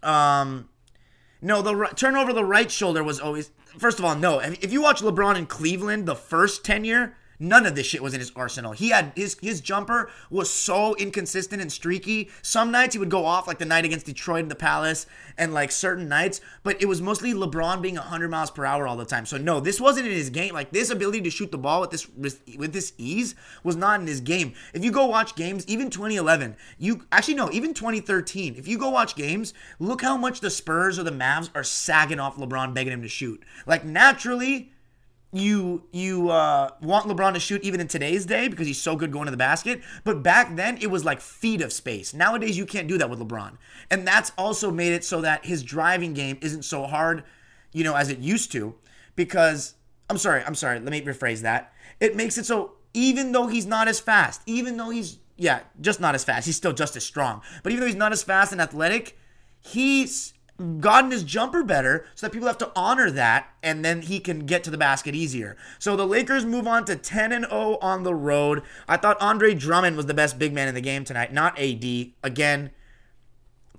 Um, 0.02 0.68
no, 1.40 1.62
the 1.62 1.74
right, 1.74 1.96
turn 1.96 2.16
over 2.16 2.32
the 2.32 2.44
right 2.44 2.70
shoulder 2.70 3.02
was 3.02 3.20
always. 3.20 3.50
First 3.78 3.98
of 3.98 4.04
all, 4.04 4.14
no. 4.14 4.38
If 4.38 4.72
you 4.72 4.82
watch 4.82 5.00
LeBron 5.00 5.36
in 5.36 5.46
Cleveland, 5.46 6.06
the 6.06 6.14
first 6.14 6.64
tenure, 6.64 7.16
None 7.42 7.66
of 7.66 7.74
this 7.74 7.86
shit 7.86 8.04
was 8.04 8.14
in 8.14 8.20
his 8.20 8.30
arsenal. 8.36 8.70
He 8.70 8.90
had 8.90 9.12
his 9.16 9.36
his 9.42 9.60
jumper 9.60 10.08
was 10.30 10.48
so 10.48 10.94
inconsistent 10.94 11.60
and 11.60 11.72
streaky. 11.72 12.30
Some 12.40 12.70
nights 12.70 12.94
he 12.94 13.00
would 13.00 13.10
go 13.10 13.26
off 13.26 13.48
like 13.48 13.58
the 13.58 13.64
night 13.64 13.84
against 13.84 14.06
Detroit 14.06 14.44
in 14.44 14.48
the 14.48 14.54
Palace 14.54 15.06
and 15.36 15.52
like 15.52 15.72
certain 15.72 16.08
nights, 16.08 16.40
but 16.62 16.80
it 16.80 16.86
was 16.86 17.02
mostly 17.02 17.34
LeBron 17.34 17.82
being 17.82 17.96
100 17.96 18.30
miles 18.30 18.52
per 18.52 18.64
hour 18.64 18.86
all 18.86 18.96
the 18.96 19.04
time. 19.04 19.26
So 19.26 19.38
no, 19.38 19.58
this 19.58 19.80
wasn't 19.80 20.06
in 20.06 20.12
his 20.12 20.30
game. 20.30 20.54
Like 20.54 20.70
this 20.70 20.88
ability 20.88 21.22
to 21.22 21.30
shoot 21.30 21.50
the 21.50 21.58
ball 21.58 21.80
with 21.80 21.90
this 21.90 22.08
with 22.56 22.72
this 22.72 22.92
ease 22.96 23.34
was 23.64 23.74
not 23.74 24.00
in 24.00 24.06
his 24.06 24.20
game. 24.20 24.54
If 24.72 24.84
you 24.84 24.92
go 24.92 25.06
watch 25.06 25.34
games, 25.34 25.66
even 25.66 25.90
2011, 25.90 26.54
you 26.78 27.06
actually 27.10 27.34
no, 27.34 27.50
even 27.50 27.74
2013, 27.74 28.54
if 28.54 28.68
you 28.68 28.78
go 28.78 28.90
watch 28.90 29.16
games, 29.16 29.52
look 29.80 30.02
how 30.02 30.16
much 30.16 30.38
the 30.38 30.50
Spurs 30.50 30.96
or 30.96 31.02
the 31.02 31.10
Mavs 31.10 31.50
are 31.56 31.64
sagging 31.64 32.20
off 32.20 32.36
LeBron 32.36 32.72
begging 32.72 32.92
him 32.92 33.02
to 33.02 33.08
shoot. 33.08 33.42
Like 33.66 33.84
naturally 33.84 34.71
you 35.32 35.82
you 35.92 36.28
uh, 36.30 36.70
want 36.82 37.06
LeBron 37.06 37.32
to 37.34 37.40
shoot 37.40 37.62
even 37.62 37.80
in 37.80 37.88
today's 37.88 38.26
day 38.26 38.48
because 38.48 38.66
he's 38.66 38.80
so 38.80 38.96
good 38.96 39.10
going 39.10 39.24
to 39.24 39.30
the 39.30 39.36
basket. 39.36 39.80
But 40.04 40.22
back 40.22 40.56
then 40.56 40.78
it 40.80 40.88
was 40.90 41.04
like 41.04 41.20
feet 41.20 41.62
of 41.62 41.72
space. 41.72 42.12
Nowadays 42.12 42.58
you 42.58 42.66
can't 42.66 42.86
do 42.86 42.98
that 42.98 43.08
with 43.08 43.18
LeBron, 43.18 43.56
and 43.90 44.06
that's 44.06 44.32
also 44.36 44.70
made 44.70 44.92
it 44.92 45.04
so 45.04 45.22
that 45.22 45.46
his 45.46 45.62
driving 45.62 46.12
game 46.12 46.38
isn't 46.42 46.64
so 46.64 46.84
hard, 46.84 47.24
you 47.72 47.82
know, 47.82 47.94
as 47.94 48.10
it 48.10 48.18
used 48.18 48.52
to. 48.52 48.74
Because 49.16 49.74
I'm 50.10 50.18
sorry, 50.18 50.42
I'm 50.44 50.54
sorry. 50.54 50.78
Let 50.80 50.90
me 50.90 51.00
rephrase 51.00 51.40
that. 51.42 51.72
It 51.98 52.14
makes 52.14 52.36
it 52.36 52.44
so 52.44 52.72
even 52.92 53.32
though 53.32 53.46
he's 53.46 53.66
not 53.66 53.88
as 53.88 54.00
fast, 54.00 54.42
even 54.46 54.76
though 54.76 54.90
he's 54.90 55.18
yeah, 55.38 55.60
just 55.80 55.98
not 55.98 56.14
as 56.14 56.24
fast, 56.24 56.46
he's 56.46 56.56
still 56.56 56.74
just 56.74 56.94
as 56.94 57.04
strong. 57.04 57.40
But 57.62 57.72
even 57.72 57.80
though 57.80 57.86
he's 57.86 57.96
not 57.96 58.12
as 58.12 58.22
fast 58.22 58.52
and 58.52 58.60
athletic, 58.60 59.18
he's 59.60 60.34
gotten 60.80 61.10
his 61.10 61.24
jumper 61.24 61.62
better 61.62 62.06
so 62.14 62.26
that 62.26 62.32
people 62.32 62.46
have 62.46 62.58
to 62.58 62.70
honor 62.76 63.10
that 63.10 63.48
and 63.62 63.84
then 63.84 64.02
he 64.02 64.20
can 64.20 64.40
get 64.46 64.62
to 64.64 64.70
the 64.70 64.78
basket 64.78 65.14
easier. 65.14 65.56
So 65.78 65.96
the 65.96 66.06
Lakers 66.06 66.44
move 66.44 66.66
on 66.66 66.84
to 66.84 66.96
10 66.96 67.32
and 67.32 67.46
0 67.46 67.78
on 67.80 68.02
the 68.02 68.14
road. 68.14 68.62
I 68.86 68.96
thought 68.96 69.20
Andre 69.20 69.54
Drummond 69.54 69.96
was 69.96 70.06
the 70.06 70.14
best 70.14 70.38
big 70.38 70.52
man 70.52 70.68
in 70.68 70.74
the 70.74 70.80
game 70.80 71.04
tonight, 71.04 71.32
not 71.32 71.58
AD. 71.58 71.84
Again, 72.22 72.70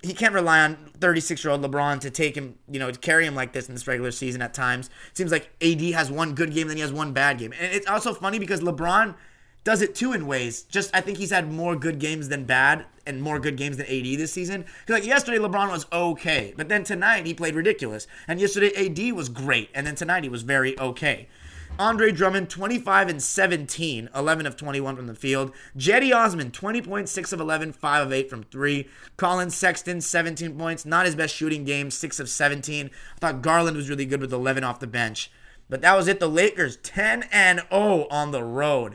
he 0.02 0.12
can't 0.12 0.34
rely 0.34 0.60
on 0.60 0.76
36 1.00 1.42
year 1.42 1.52
old 1.52 1.62
LeBron 1.62 2.00
to 2.00 2.10
take 2.10 2.36
him, 2.36 2.56
you 2.70 2.78
know, 2.78 2.90
to 2.90 2.98
carry 2.98 3.26
him 3.26 3.34
like 3.34 3.52
this 3.52 3.68
in 3.68 3.74
this 3.74 3.86
regular 3.86 4.10
season 4.10 4.42
at 4.42 4.52
times. 4.52 4.90
It 5.10 5.16
seems 5.16 5.32
like 5.32 5.50
AD 5.62 5.80
has 5.80 6.10
one 6.10 6.34
good 6.34 6.52
game, 6.52 6.68
then 6.68 6.76
he 6.76 6.82
has 6.82 6.92
one 6.92 7.12
bad 7.12 7.38
game. 7.38 7.52
And 7.58 7.72
it's 7.72 7.86
also 7.86 8.12
funny 8.12 8.38
because 8.38 8.60
LeBron 8.60 9.14
does 9.64 9.82
it 9.82 9.94
too 9.94 10.12
in 10.12 10.26
ways. 10.26 10.62
Just 10.62 10.94
I 10.94 11.00
think 11.00 11.18
he's 11.18 11.30
had 11.30 11.50
more 11.50 11.74
good 11.74 11.98
games 11.98 12.28
than 12.28 12.44
bad 12.44 12.84
and 13.06 13.22
more 13.22 13.38
good 13.38 13.56
games 13.56 13.78
than 13.78 13.86
AD 13.86 14.18
this 14.18 14.32
season. 14.32 14.64
Like 14.88 15.04
yesterday 15.04 15.38
LeBron 15.38 15.70
was 15.70 15.86
okay, 15.92 16.54
but 16.56 16.68
then 16.68 16.84
tonight 16.84 17.26
he 17.26 17.34
played 17.34 17.54
ridiculous. 17.54 18.06
And 18.28 18.40
yesterday 18.40 18.72
AD 18.76 19.14
was 19.14 19.28
great, 19.28 19.70
and 19.74 19.86
then 19.86 19.94
tonight 19.94 20.22
he 20.22 20.28
was 20.28 20.42
very 20.42 20.78
okay. 20.78 21.28
Andre 21.76 22.12
Drummond, 22.12 22.50
25 22.50 23.08
and 23.08 23.20
17, 23.20 24.08
11 24.14 24.46
of 24.46 24.56
21 24.56 24.94
from 24.94 25.08
the 25.08 25.14
field. 25.14 25.50
Cedi 25.76 26.14
Osman, 26.14 26.52
20 26.52 26.82
points, 26.82 27.10
6 27.10 27.32
of 27.32 27.40
11, 27.40 27.72
5 27.72 28.06
of 28.06 28.12
8 28.12 28.30
from 28.30 28.44
3. 28.44 28.88
Collin 29.16 29.50
Sexton, 29.50 30.00
17 30.00 30.56
points, 30.56 30.86
not 30.86 31.04
his 31.04 31.16
best 31.16 31.34
shooting 31.34 31.64
game, 31.64 31.90
6 31.90 32.20
of 32.20 32.28
17. 32.28 32.90
I 33.16 33.18
thought 33.18 33.42
Garland 33.42 33.76
was 33.76 33.90
really 33.90 34.06
good 34.06 34.20
with 34.20 34.32
11 34.32 34.62
off 34.62 34.78
the 34.78 34.86
bench. 34.86 35.32
But 35.68 35.80
that 35.80 35.96
was 35.96 36.06
it. 36.06 36.20
The 36.20 36.28
Lakers, 36.28 36.76
10 36.76 37.24
and 37.32 37.62
0 37.72 38.06
on 38.08 38.30
the 38.30 38.44
road. 38.44 38.94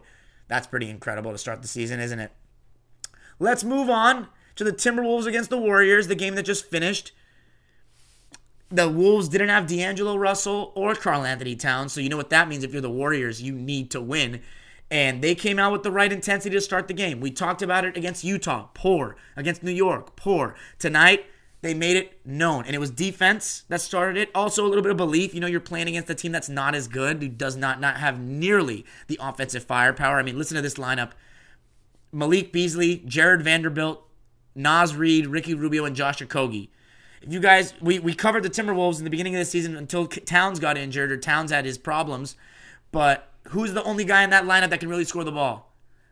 That's 0.49 0.67
pretty 0.67 0.89
incredible 0.89 1.31
to 1.31 1.37
start 1.37 1.61
the 1.61 1.67
season, 1.69 2.01
isn't 2.01 2.19
it? 2.19 2.31
Let's 3.39 3.63
move 3.63 3.89
on 3.89 4.27
to 4.57 4.65
the 4.65 4.73
Timberwolves 4.73 5.25
against 5.25 5.49
the 5.49 5.57
Warriors, 5.57 6.07
the 6.07 6.15
game 6.15 6.35
that 6.35 6.43
just 6.43 6.69
finished. 6.69 7.13
The 8.69 8.89
Wolves 8.89 9.29
didn't 9.29 9.49
have 9.49 9.67
D'Angelo 9.67 10.17
Russell 10.17 10.73
or 10.75 10.93
Karl-Anthony 10.93 11.55
Towns, 11.55 11.93
so 11.93 12.01
you 12.01 12.09
know 12.09 12.17
what 12.17 12.29
that 12.31 12.49
means 12.49 12.63
if 12.63 12.73
you're 12.73 12.81
the 12.81 12.89
Warriors, 12.89 13.41
you 13.41 13.53
need 13.53 13.89
to 13.91 14.01
win. 14.01 14.41
And 14.91 15.21
they 15.23 15.35
came 15.35 15.59
out 15.59 15.71
with 15.71 15.83
the 15.83 15.91
right 15.91 16.11
intensity 16.11 16.55
to 16.55 16.61
start 16.61 16.87
the 16.87 16.93
game. 16.93 17.19
We 17.19 17.31
talked 17.31 17.61
about 17.61 17.85
it 17.85 17.95
against 17.95 18.23
Utah, 18.23 18.69
poor. 18.73 19.15
Against 19.37 19.63
New 19.63 19.71
York, 19.71 20.15
poor. 20.15 20.55
Tonight, 20.79 21.25
they 21.61 21.73
made 21.73 21.97
it 21.97 22.25
known. 22.25 22.65
And 22.65 22.75
it 22.75 22.79
was 22.79 22.89
defense 22.89 23.63
that 23.67 23.81
started 23.81 24.17
it. 24.17 24.29
Also, 24.33 24.65
a 24.65 24.69
little 24.69 24.81
bit 24.81 24.91
of 24.91 24.97
belief. 24.97 25.33
You 25.33 25.41
know, 25.41 25.47
you're 25.47 25.59
playing 25.59 25.87
against 25.87 26.09
a 26.09 26.15
team 26.15 26.31
that's 26.31 26.49
not 26.49 26.73
as 26.73 26.87
good, 26.87 27.21
who 27.21 27.27
does 27.27 27.55
not, 27.55 27.81
not 27.81 27.97
have 27.97 28.19
nearly 28.19 28.85
the 29.07 29.17
offensive 29.21 29.63
firepower. 29.63 30.19
I 30.19 30.23
mean, 30.23 30.37
listen 30.37 30.55
to 30.55 30.61
this 30.61 30.75
lineup 30.75 31.11
Malik 32.11 32.51
Beasley, 32.51 33.03
Jarred 33.05 33.43
Vanderbilt, 33.43 34.03
Naz 34.55 34.95
Reid, 34.95 35.27
Ricky 35.27 35.53
Rubio, 35.53 35.85
and 35.85 35.95
Josh 35.95 36.19
Okogie. 36.19 36.69
If 37.21 37.33
you 37.33 37.39
guys, 37.39 37.73
we, 37.81 37.99
we 37.99 38.13
covered 38.13 38.43
the 38.43 38.49
Timberwolves 38.49 38.97
in 38.97 39.03
the 39.03 39.09
beginning 39.09 39.35
of 39.35 39.39
the 39.39 39.45
season 39.45 39.75
until 39.75 40.07
Towns 40.07 40.59
got 40.59 40.77
injured 40.77 41.11
or 41.11 41.17
Towns 41.17 41.51
had 41.51 41.65
his 41.65 41.77
problems. 41.77 42.35
But 42.91 43.31
who's 43.49 43.73
the 43.73 43.83
only 43.83 44.05
guy 44.05 44.23
in 44.23 44.29
that 44.29 44.45
lineup 44.45 44.69
that 44.69 44.79
can 44.79 44.89
really 44.89 45.03
score 45.03 45.23
the 45.23 45.31
ball? 45.31 45.68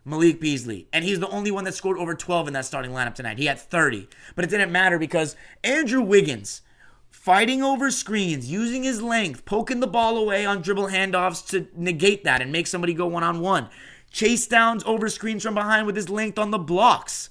Malik 0.08 0.40
Beasley. 0.40 0.88
And 0.94 1.04
he's 1.04 1.20
the 1.20 1.28
only 1.28 1.52
one 1.52 1.66
that 1.66 1.76
scored 1.76 1.98
over 1.98 2.16
12 2.16 2.48
in 2.48 2.54
that 2.54 2.66
starting 2.66 2.92
lineup 2.92 3.14
tonight. 3.14 3.38
He 3.38 3.46
had 3.46 3.60
30. 3.60 4.08
But 4.36 4.46
it 4.46 4.50
didn't 4.50 4.72
matter 4.72 4.98
because 4.98 5.36
Andrew 5.64 6.02
Wiggins, 6.02 6.62
fighting 7.10 7.62
over 7.62 7.92
screens, 7.92 8.50
using 8.50 8.84
his 8.84 9.02
length, 9.02 9.44
poking 9.44 9.82
the 9.82 9.88
ball 9.88 10.18
away 10.18 10.46
on 10.46 10.62
dribble 10.62 10.88
handoffs 10.88 11.46
to 11.50 11.68
negate 11.76 12.24
that 12.24 12.42
and 12.42 12.52
make 12.52 12.68
somebody 12.68 12.94
go 12.94 13.06
one 13.06 13.24
on 13.24 13.42
one. 13.42 13.70
Chase 14.10 14.48
downs 14.48 14.84
over 14.86 15.10
screens 15.10 15.44
from 15.44 15.54
behind 15.54 15.86
with 15.86 15.98
his 15.98 16.10
length 16.10 16.40
on 16.40 16.52
the 16.52 16.58
blocks. 16.58 17.30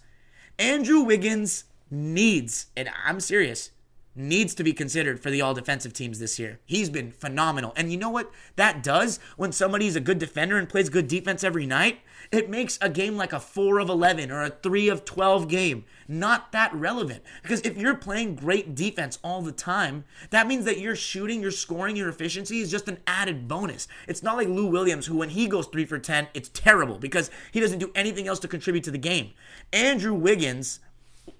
Andrew 0.59 1.00
Wiggins 1.00 1.64
needs, 1.90 2.66
and 2.76 2.90
I'm 3.04 3.21
serious, 3.21 3.71
needs 4.14 4.54
to 4.54 4.64
be 4.64 4.73
considered 4.73 5.21
for 5.21 5.30
the 5.30 5.40
all 5.40 5.54
defensive 5.54 5.92
teams 5.92 6.18
this 6.18 6.38
year. 6.38 6.61
He's 6.64 6.90
been 6.90 7.12
phenomenal. 7.12 7.73
And 7.76 7.90
you 7.90 7.99
know 7.99 8.11
what 8.11 8.30
that 8.56 8.83
does 8.83 9.18
when 9.37 9.52
somebody's 9.52 9.97
a 9.97 10.00
good 10.00 10.18
defender 10.18 10.59
and 10.59 10.68
plays 10.68 10.88
good 10.90 11.09
defense 11.09 11.42
every 11.42 11.66
night? 11.66 12.00
It 12.33 12.50
makes 12.50 12.78
a 12.80 12.88
game 12.88 13.16
like 13.16 13.33
a 13.33 13.40
4 13.40 13.78
of 13.78 13.88
11 13.88 14.30
or 14.30 14.42
a 14.42 14.50
3 14.50 14.88
of 14.88 15.04
12 15.04 15.49
game 15.49 15.85
not 16.09 16.52
that 16.52 16.75
relevant. 16.75 17.23
Because 17.42 17.61
if 17.62 17.76
you're 17.76 17.95
playing 17.95 18.37
great 18.37 18.75
defense 18.75 19.18
all 19.23 19.42
the 19.42 19.52
time, 19.52 20.04
that 20.30 20.47
means 20.47 20.64
that 20.64 20.78
your 20.78 20.97
shooting, 20.97 21.40
your 21.40 21.50
scoring, 21.50 21.97
your 21.97 22.09
efficiency 22.09 22.61
is 22.61 22.71
just 22.71 22.88
an 22.88 22.99
added 23.06 23.49
bonus. 23.49 23.88
It's 24.06 24.23
not 24.23 24.37
like 24.37 24.49
Lou 24.49 24.66
Williams, 24.66 25.06
who 25.06 25.16
when 25.16 25.30
he 25.30 25.47
goes 25.47 25.66
3 25.66 25.85
for 25.85 25.99
10, 25.99 26.28
it's 26.35 26.50
terrible 26.50 26.99
because 26.99 27.30
he 27.52 27.61
doesn't 27.61 27.78
do 27.78 27.90
anything 27.95 28.28
else 28.28 28.38
to 28.40 28.49
contribute 28.49 28.85
to 28.85 28.90
the 28.90 28.99
game. 28.99 29.33
Andrew 29.73 30.14
Wiggins 30.14 30.80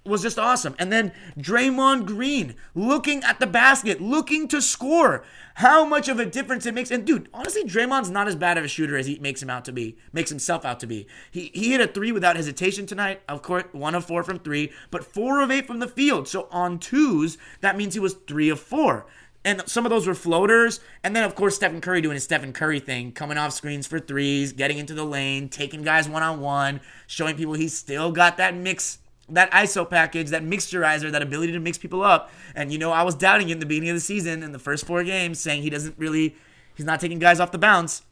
was 0.07 0.21
just 0.21 0.39
awesome. 0.39 0.75
And 0.79 0.91
then 0.91 1.11
Draymond 1.37 2.05
Green 2.05 2.55
looking 2.73 3.23
at 3.23 3.39
the 3.39 3.47
basket, 3.47 4.01
looking 4.01 4.47
to 4.49 4.61
score. 4.61 5.23
How 5.55 5.85
much 5.85 6.07
of 6.07 6.19
a 6.19 6.25
difference 6.25 6.65
it 6.65 6.73
makes. 6.73 6.91
And 6.91 7.05
dude, 7.05 7.29
honestly, 7.33 7.63
Draymond's 7.63 8.09
not 8.09 8.27
as 8.27 8.35
bad 8.35 8.57
of 8.57 8.63
a 8.63 8.67
shooter 8.67 8.95
as 8.95 9.07
he 9.07 9.17
makes 9.19 9.41
him 9.41 9.49
out 9.49 9.65
to 9.65 9.71
be, 9.71 9.97
makes 10.13 10.29
himself 10.29 10.65
out 10.65 10.79
to 10.81 10.87
be. 10.87 11.07
He 11.31 11.51
he 11.53 11.71
hit 11.71 11.81
a 11.81 11.87
three 11.87 12.11
without 12.11 12.35
hesitation 12.35 12.85
tonight. 12.85 13.21
Of 13.27 13.41
course, 13.41 13.63
one 13.71 13.95
of 13.95 14.05
four 14.05 14.23
from 14.23 14.39
three, 14.39 14.71
but 14.91 15.03
four 15.03 15.41
of 15.41 15.51
eight 15.51 15.67
from 15.67 15.79
the 15.79 15.87
field. 15.87 16.27
So 16.27 16.47
on 16.51 16.79
twos, 16.79 17.37
that 17.61 17.77
means 17.77 17.93
he 17.93 17.99
was 17.99 18.13
three 18.13 18.49
of 18.49 18.59
four. 18.59 19.07
And 19.43 19.63
some 19.65 19.85
of 19.85 19.91
those 19.91 20.05
were 20.05 20.13
floaters. 20.13 20.81
And 21.03 21.15
then, 21.15 21.23
of 21.23 21.33
course, 21.33 21.55
Stephen 21.55 21.79
Curry 21.79 22.01
doing 22.01 22.15
his 22.15 22.25
Stephen 22.25 22.51
Curry 22.51 22.81
thing, 22.81 23.13
coming 23.13 23.37
off 23.37 23.53
screens 23.53 23.87
for 23.87 23.97
threes, 23.97 24.51
getting 24.51 24.77
into 24.77 24.93
the 24.93 25.05
lane, 25.05 25.47
taking 25.47 25.83
guys 25.83 26.09
one 26.09 26.21
on 26.21 26.41
one, 26.41 26.81
showing 27.07 27.37
people 27.37 27.53
he's 27.53 27.77
still 27.77 28.11
got 28.11 28.35
that 28.37 28.55
mix 28.55 28.99
that 29.29 29.51
ISO 29.51 29.89
package, 29.89 30.29
that 30.29 30.43
mixturizer, 30.43 31.11
that 31.11 31.21
ability 31.21 31.51
to 31.51 31.59
mix 31.59 31.77
people 31.77 32.03
up. 32.03 32.31
And 32.55 32.71
you 32.71 32.77
know, 32.77 32.91
I 32.91 33.03
was 33.03 33.15
doubting 33.15 33.49
in 33.49 33.59
the 33.59 33.65
beginning 33.65 33.89
of 33.89 33.95
the 33.95 34.01
season 34.01 34.43
in 34.43 34.51
the 34.51 34.59
first 34.59 34.85
four 34.85 35.03
games, 35.03 35.39
saying 35.39 35.61
he 35.61 35.69
doesn't 35.69 35.95
really, 35.97 36.35
he's 36.75 36.85
not 36.85 36.99
taking 36.99 37.19
guys 37.19 37.39
off 37.39 37.51
the 37.51 37.57
bounce. 37.57 38.03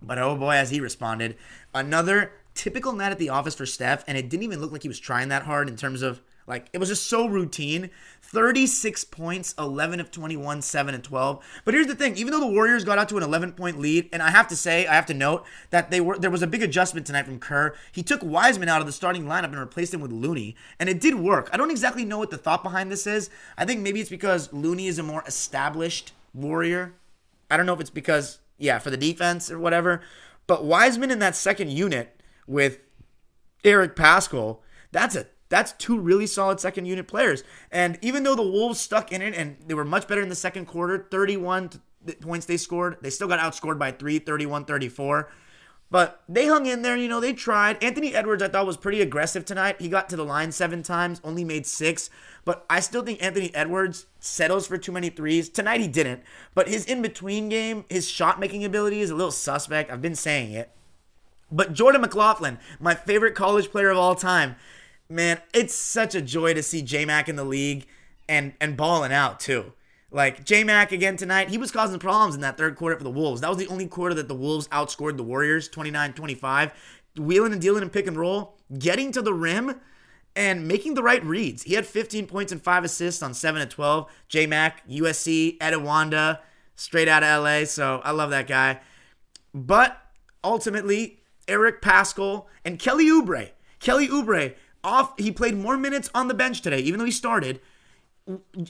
But 0.00 0.18
oh 0.18 0.36
boy, 0.36 0.54
as 0.54 0.70
he 0.70 0.80
responded. 0.80 1.36
Another 1.74 2.32
typical 2.54 2.92
night 2.92 3.12
at 3.12 3.18
the 3.18 3.28
office 3.28 3.54
for 3.54 3.66
Steph, 3.66 4.04
and 4.06 4.16
it 4.16 4.28
didn't 4.28 4.44
even 4.44 4.60
look 4.60 4.72
like 4.72 4.82
he 4.82 4.88
was 4.88 5.00
trying 5.00 5.28
that 5.28 5.42
hard 5.42 5.68
in 5.68 5.76
terms 5.76 6.02
of 6.02 6.20
like 6.48 6.68
it 6.72 6.78
was 6.78 6.88
just 6.88 7.06
so 7.06 7.26
routine. 7.26 7.90
36 8.22 9.04
points, 9.04 9.54
11 9.58 10.00
of 10.00 10.10
21, 10.10 10.60
7 10.60 10.94
and 10.94 11.04
12. 11.04 11.44
But 11.64 11.74
here's 11.74 11.86
the 11.86 11.94
thing, 11.94 12.16
even 12.16 12.32
though 12.32 12.40
the 12.40 12.46
Warriors 12.46 12.84
got 12.84 12.98
out 12.98 13.08
to 13.10 13.16
an 13.16 13.22
11 13.22 13.52
point 13.52 13.78
lead, 13.78 14.08
and 14.12 14.22
I 14.22 14.30
have 14.30 14.48
to 14.48 14.56
say, 14.56 14.86
I 14.86 14.94
have 14.94 15.06
to 15.06 15.14
note 15.14 15.44
that 15.70 15.90
they 15.90 16.00
were 16.00 16.18
there 16.18 16.30
was 16.30 16.42
a 16.42 16.46
big 16.46 16.62
adjustment 16.62 17.06
tonight 17.06 17.26
from 17.26 17.38
Kerr. 17.38 17.74
He 17.92 18.02
took 18.02 18.22
Wiseman 18.22 18.68
out 18.68 18.80
of 18.80 18.86
the 18.86 18.92
starting 18.92 19.24
lineup 19.24 19.44
and 19.44 19.58
replaced 19.58 19.94
him 19.94 20.00
with 20.00 20.10
Looney, 20.10 20.56
and 20.80 20.88
it 20.88 21.00
did 21.00 21.14
work. 21.14 21.48
I 21.52 21.56
don't 21.56 21.70
exactly 21.70 22.04
know 22.04 22.18
what 22.18 22.30
the 22.30 22.38
thought 22.38 22.62
behind 22.62 22.90
this 22.90 23.06
is. 23.06 23.30
I 23.56 23.64
think 23.64 23.80
maybe 23.80 24.00
it's 24.00 24.10
because 24.10 24.52
Looney 24.52 24.88
is 24.88 24.98
a 24.98 25.02
more 25.02 25.22
established 25.26 26.12
Warrior. 26.34 26.94
I 27.50 27.56
don't 27.56 27.66
know 27.66 27.74
if 27.74 27.80
it's 27.80 27.90
because 27.90 28.40
yeah, 28.58 28.78
for 28.78 28.90
the 28.90 28.96
defense 28.96 29.50
or 29.50 29.58
whatever. 29.58 30.02
But 30.46 30.64
Wiseman 30.64 31.10
in 31.10 31.18
that 31.20 31.36
second 31.36 31.70
unit 31.70 32.20
with 32.46 32.78
Eric 33.64 33.96
Paschall, 33.96 34.58
that's 34.92 35.14
a 35.14 35.26
that's 35.48 35.72
two 35.72 35.98
really 35.98 36.26
solid 36.26 36.60
second 36.60 36.86
unit 36.86 37.08
players. 37.08 37.42
And 37.70 37.98
even 38.02 38.22
though 38.22 38.34
the 38.34 38.42
Wolves 38.42 38.80
stuck 38.80 39.12
in 39.12 39.22
it 39.22 39.34
and 39.34 39.56
they 39.66 39.74
were 39.74 39.84
much 39.84 40.06
better 40.06 40.22
in 40.22 40.28
the 40.28 40.34
second 40.34 40.66
quarter, 40.66 41.06
31 41.10 41.70
points 42.20 42.46
they 42.46 42.56
scored, 42.56 42.98
they 43.00 43.10
still 43.10 43.28
got 43.28 43.40
outscored 43.40 43.78
by 43.78 43.92
3, 43.92 44.18
31 44.18 44.64
34. 44.64 45.30
But 45.90 46.22
they 46.28 46.46
hung 46.46 46.66
in 46.66 46.82
there, 46.82 46.98
you 46.98 47.08
know, 47.08 47.18
they 47.18 47.32
tried. 47.32 47.82
Anthony 47.82 48.14
Edwards, 48.14 48.42
I 48.42 48.48
thought, 48.48 48.66
was 48.66 48.76
pretty 48.76 49.00
aggressive 49.00 49.46
tonight. 49.46 49.80
He 49.80 49.88
got 49.88 50.10
to 50.10 50.16
the 50.16 50.24
line 50.24 50.52
seven 50.52 50.82
times, 50.82 51.18
only 51.24 51.44
made 51.44 51.66
six. 51.66 52.10
But 52.44 52.66
I 52.68 52.80
still 52.80 53.02
think 53.02 53.22
Anthony 53.22 53.54
Edwards 53.54 54.04
settles 54.20 54.66
for 54.66 54.76
too 54.76 54.92
many 54.92 55.08
threes. 55.08 55.48
Tonight 55.48 55.80
he 55.80 55.88
didn't. 55.88 56.22
But 56.54 56.68
his 56.68 56.84
in 56.84 57.00
between 57.00 57.48
game, 57.48 57.86
his 57.88 58.06
shot 58.06 58.38
making 58.38 58.66
ability 58.66 59.00
is 59.00 59.08
a 59.08 59.14
little 59.14 59.30
suspect. 59.30 59.90
I've 59.90 60.02
been 60.02 60.14
saying 60.14 60.52
it. 60.52 60.70
But 61.50 61.72
Jordan 61.72 62.02
McLaughlin, 62.02 62.58
my 62.78 62.94
favorite 62.94 63.34
college 63.34 63.70
player 63.70 63.88
of 63.88 63.96
all 63.96 64.14
time, 64.14 64.56
man, 65.08 65.40
it's 65.52 65.74
such 65.74 66.14
a 66.14 66.22
joy 66.22 66.54
to 66.54 66.62
see 66.62 66.82
J 66.82 67.04
Mac 67.04 67.28
in 67.28 67.36
the 67.36 67.44
league 67.44 67.86
and 68.28 68.52
and 68.60 68.76
balling 68.76 69.12
out 69.12 69.40
too. 69.40 69.72
Like 70.10 70.44
J 70.44 70.64
Mac 70.64 70.92
again 70.92 71.16
tonight, 71.16 71.50
he 71.50 71.58
was 71.58 71.70
causing 71.70 71.98
problems 71.98 72.34
in 72.34 72.40
that 72.40 72.56
third 72.56 72.76
quarter 72.76 72.96
for 72.96 73.04
the 73.04 73.10
Wolves. 73.10 73.40
That 73.40 73.50
was 73.50 73.58
the 73.58 73.68
only 73.68 73.86
quarter 73.86 74.14
that 74.14 74.28
the 74.28 74.34
Wolves 74.34 74.68
outscored 74.68 75.16
the 75.16 75.22
Warriors 75.22 75.68
29-25. 75.68 76.72
Wheeling 77.18 77.52
and 77.52 77.60
dealing 77.60 77.82
and 77.82 77.92
pick 77.92 78.06
and 78.06 78.16
roll, 78.16 78.56
getting 78.78 79.12
to 79.12 79.20
the 79.20 79.34
rim 79.34 79.80
and 80.36 80.68
making 80.68 80.94
the 80.94 81.02
right 81.02 81.24
reads. 81.24 81.64
He 81.64 81.74
had 81.74 81.84
15 81.84 82.26
points 82.26 82.52
and 82.52 82.62
5 82.62 82.84
assists 82.84 83.22
on 83.22 83.34
7 83.34 83.60
and 83.60 83.70
12. 83.70 84.10
J 84.28 84.46
Mac, 84.46 84.88
USC, 84.88 85.58
Etiwanda, 85.58 86.38
straight 86.74 87.08
out 87.08 87.22
of 87.22 87.42
LA. 87.42 87.64
So 87.64 88.00
I 88.04 88.12
love 88.12 88.30
that 88.30 88.46
guy. 88.46 88.80
But 89.52 90.00
ultimately, 90.44 91.20
Eric 91.48 91.82
Paschall 91.82 92.46
and 92.64 92.78
Kelly 92.78 93.06
Oubre. 93.06 93.50
Kelly 93.80 94.08
Oubre 94.08 94.54
off. 94.88 95.12
He 95.18 95.30
played 95.30 95.56
more 95.56 95.76
minutes 95.76 96.10
on 96.14 96.28
the 96.28 96.34
bench 96.34 96.62
today, 96.62 96.80
even 96.80 96.98
though 96.98 97.04
he 97.04 97.12
started. 97.12 97.60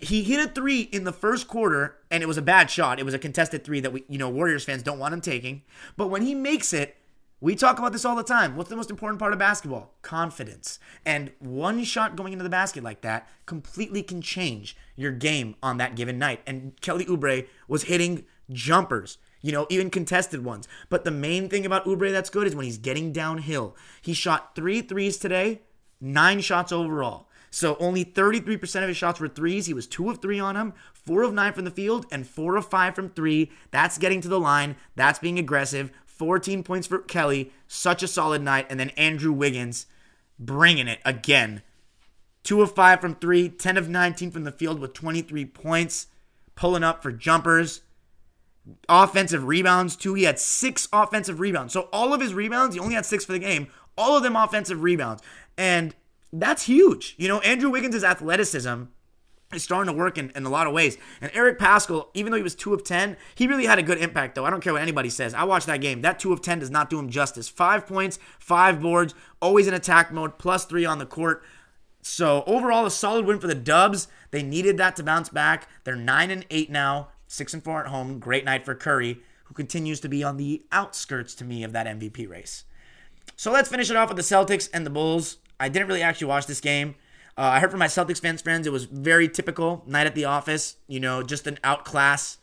He 0.00 0.22
hit 0.22 0.44
a 0.44 0.50
three 0.50 0.82
in 0.82 1.04
the 1.04 1.12
first 1.12 1.48
quarter, 1.48 1.96
and 2.10 2.22
it 2.22 2.26
was 2.26 2.36
a 2.36 2.42
bad 2.42 2.70
shot. 2.70 3.00
It 3.00 3.04
was 3.04 3.14
a 3.14 3.18
contested 3.18 3.64
three 3.64 3.80
that 3.80 3.92
we, 3.92 4.04
you 4.08 4.18
know, 4.18 4.28
Warriors 4.28 4.64
fans 4.64 4.82
don't 4.82 4.98
want 4.98 5.14
him 5.14 5.20
taking. 5.20 5.62
But 5.96 6.08
when 6.08 6.22
he 6.22 6.34
makes 6.34 6.72
it, 6.72 6.96
we 7.40 7.54
talk 7.54 7.78
about 7.78 7.92
this 7.92 8.04
all 8.04 8.16
the 8.16 8.24
time. 8.24 8.56
What's 8.56 8.70
the 8.70 8.76
most 8.76 8.90
important 8.90 9.20
part 9.20 9.32
of 9.32 9.38
basketball? 9.38 9.94
Confidence. 10.02 10.80
And 11.06 11.30
one 11.38 11.84
shot 11.84 12.16
going 12.16 12.32
into 12.32 12.42
the 12.42 12.50
basket 12.50 12.82
like 12.82 13.02
that 13.02 13.28
completely 13.46 14.02
can 14.02 14.20
change 14.20 14.76
your 14.96 15.12
game 15.12 15.54
on 15.62 15.76
that 15.78 15.94
given 15.94 16.18
night. 16.18 16.40
And 16.46 16.80
Kelly 16.80 17.04
Oubre 17.06 17.46
was 17.68 17.84
hitting 17.84 18.24
jumpers, 18.50 19.18
you 19.40 19.52
know, 19.52 19.66
even 19.70 19.88
contested 19.88 20.44
ones. 20.44 20.66
But 20.88 21.04
the 21.04 21.12
main 21.12 21.48
thing 21.48 21.64
about 21.64 21.84
Oubre 21.84 22.10
that's 22.10 22.30
good 22.30 22.48
is 22.48 22.56
when 22.56 22.64
he's 22.64 22.78
getting 22.78 23.12
downhill. 23.12 23.76
He 24.02 24.14
shot 24.14 24.56
three 24.56 24.80
threes 24.80 25.16
today 25.16 25.62
nine 26.00 26.40
shots 26.40 26.72
overall. 26.72 27.28
So 27.50 27.76
only 27.80 28.04
33% 28.04 28.82
of 28.82 28.88
his 28.88 28.96
shots 28.96 29.20
were 29.20 29.28
threes. 29.28 29.66
He 29.66 29.74
was 29.74 29.86
two 29.86 30.10
of 30.10 30.20
three 30.20 30.38
on 30.38 30.54
them, 30.54 30.74
four 30.92 31.22
of 31.22 31.32
nine 31.32 31.52
from 31.52 31.64
the 31.64 31.70
field, 31.70 32.06
and 32.10 32.26
four 32.26 32.56
of 32.56 32.68
five 32.68 32.94
from 32.94 33.10
three. 33.10 33.50
That's 33.70 33.98
getting 33.98 34.20
to 34.22 34.28
the 34.28 34.40
line. 34.40 34.76
That's 34.96 35.18
being 35.18 35.38
aggressive. 35.38 35.90
14 36.06 36.62
points 36.62 36.86
for 36.86 36.98
Kelly. 36.98 37.52
Such 37.66 38.02
a 38.02 38.08
solid 38.08 38.42
night. 38.42 38.66
And 38.68 38.78
then 38.78 38.90
Andrew 38.90 39.32
Wiggins 39.32 39.86
bringing 40.38 40.88
it 40.88 41.00
again. 41.04 41.62
Two 42.42 42.62
of 42.62 42.74
five 42.74 43.00
from 43.00 43.14
three, 43.14 43.48
10 43.48 43.76
of 43.76 43.88
19 43.88 44.30
from 44.30 44.44
the 44.44 44.52
field 44.52 44.78
with 44.78 44.94
23 44.94 45.44
points, 45.46 46.06
pulling 46.54 46.84
up 46.84 47.02
for 47.02 47.12
jumpers. 47.12 47.82
Offensive 48.88 49.44
rebounds, 49.44 49.96
too. 49.96 50.14
He 50.14 50.24
had 50.24 50.38
six 50.38 50.88
offensive 50.92 51.40
rebounds. 51.40 51.72
So 51.72 51.88
all 51.92 52.12
of 52.12 52.20
his 52.20 52.34
rebounds, 52.34 52.74
he 52.74 52.80
only 52.80 52.94
had 52.94 53.06
six 53.06 53.24
for 53.24 53.32
the 53.32 53.38
game. 53.38 53.68
All 53.96 54.16
of 54.16 54.22
them 54.22 54.36
offensive 54.36 54.82
rebounds. 54.82 55.22
And 55.58 55.94
that's 56.32 56.62
huge. 56.62 57.16
You 57.18 57.28
know, 57.28 57.40
Andrew 57.40 57.68
Wiggins' 57.68 58.04
athleticism 58.04 58.84
is 59.52 59.62
starting 59.62 59.92
to 59.92 59.98
work 59.98 60.18
in, 60.18 60.30
in 60.36 60.44
a 60.44 60.50
lot 60.50 60.66
of 60.66 60.72
ways. 60.72 60.96
And 61.20 61.30
Eric 61.34 61.58
Paschall, 61.58 62.08
even 62.14 62.30
though 62.30 62.36
he 62.36 62.42
was 62.42 62.54
2 62.54 62.74
of 62.74 62.84
10, 62.84 63.16
he 63.34 63.46
really 63.46 63.66
had 63.66 63.78
a 63.78 63.82
good 63.82 63.98
impact, 63.98 64.34
though. 64.34 64.44
I 64.44 64.50
don't 64.50 64.62
care 64.62 64.72
what 64.72 64.82
anybody 64.82 65.10
says. 65.10 65.34
I 65.34 65.44
watched 65.44 65.66
that 65.66 65.80
game. 65.80 66.02
That 66.02 66.18
2 66.18 66.32
of 66.32 66.42
10 66.42 66.60
does 66.60 66.70
not 66.70 66.90
do 66.90 66.98
him 66.98 67.08
justice. 67.08 67.48
Five 67.48 67.86
points, 67.86 68.18
five 68.38 68.80
boards, 68.80 69.14
always 69.40 69.66
in 69.66 69.74
attack 69.74 70.12
mode, 70.12 70.38
plus 70.38 70.64
three 70.64 70.84
on 70.84 70.98
the 70.98 71.06
court. 71.06 71.42
So 72.02 72.44
overall, 72.46 72.86
a 72.86 72.90
solid 72.90 73.24
win 73.24 73.40
for 73.40 73.48
the 73.48 73.54
Dubs. 73.54 74.06
They 74.30 74.42
needed 74.42 74.76
that 74.76 74.96
to 74.96 75.02
bounce 75.02 75.30
back. 75.30 75.68
They're 75.84 75.96
9 75.96 76.30
and 76.30 76.46
8 76.50 76.70
now, 76.70 77.08
6 77.26 77.54
and 77.54 77.64
4 77.64 77.80
at 77.80 77.86
home. 77.88 78.18
Great 78.18 78.44
night 78.44 78.64
for 78.64 78.74
Curry, 78.74 79.22
who 79.44 79.54
continues 79.54 79.98
to 80.00 80.08
be 80.08 80.22
on 80.22 80.36
the 80.36 80.62
outskirts 80.70 81.34
to 81.36 81.44
me 81.44 81.64
of 81.64 81.72
that 81.72 81.86
MVP 81.86 82.28
race. 82.28 82.64
So 83.36 83.50
let's 83.50 83.68
finish 83.68 83.90
it 83.90 83.96
off 83.96 84.08
with 84.08 84.16
the 84.16 84.22
Celtics 84.22 84.68
and 84.72 84.84
the 84.84 84.90
Bulls. 84.90 85.38
I 85.60 85.68
didn't 85.68 85.88
really 85.88 86.02
actually 86.02 86.28
watch 86.28 86.46
this 86.46 86.60
game. 86.60 86.94
Uh, 87.36 87.42
I 87.42 87.60
heard 87.60 87.70
from 87.70 87.78
my 87.78 87.86
Celtics 87.86 88.20
fans 88.20 88.42
friends 88.42 88.66
it 88.66 88.72
was 88.72 88.84
very 88.84 89.28
typical 89.28 89.84
night 89.86 90.06
at 90.06 90.14
the 90.14 90.24
office. 90.24 90.76
You 90.86 91.00
know, 91.00 91.22
just 91.22 91.46
an 91.46 91.58
outclass. 91.62 92.38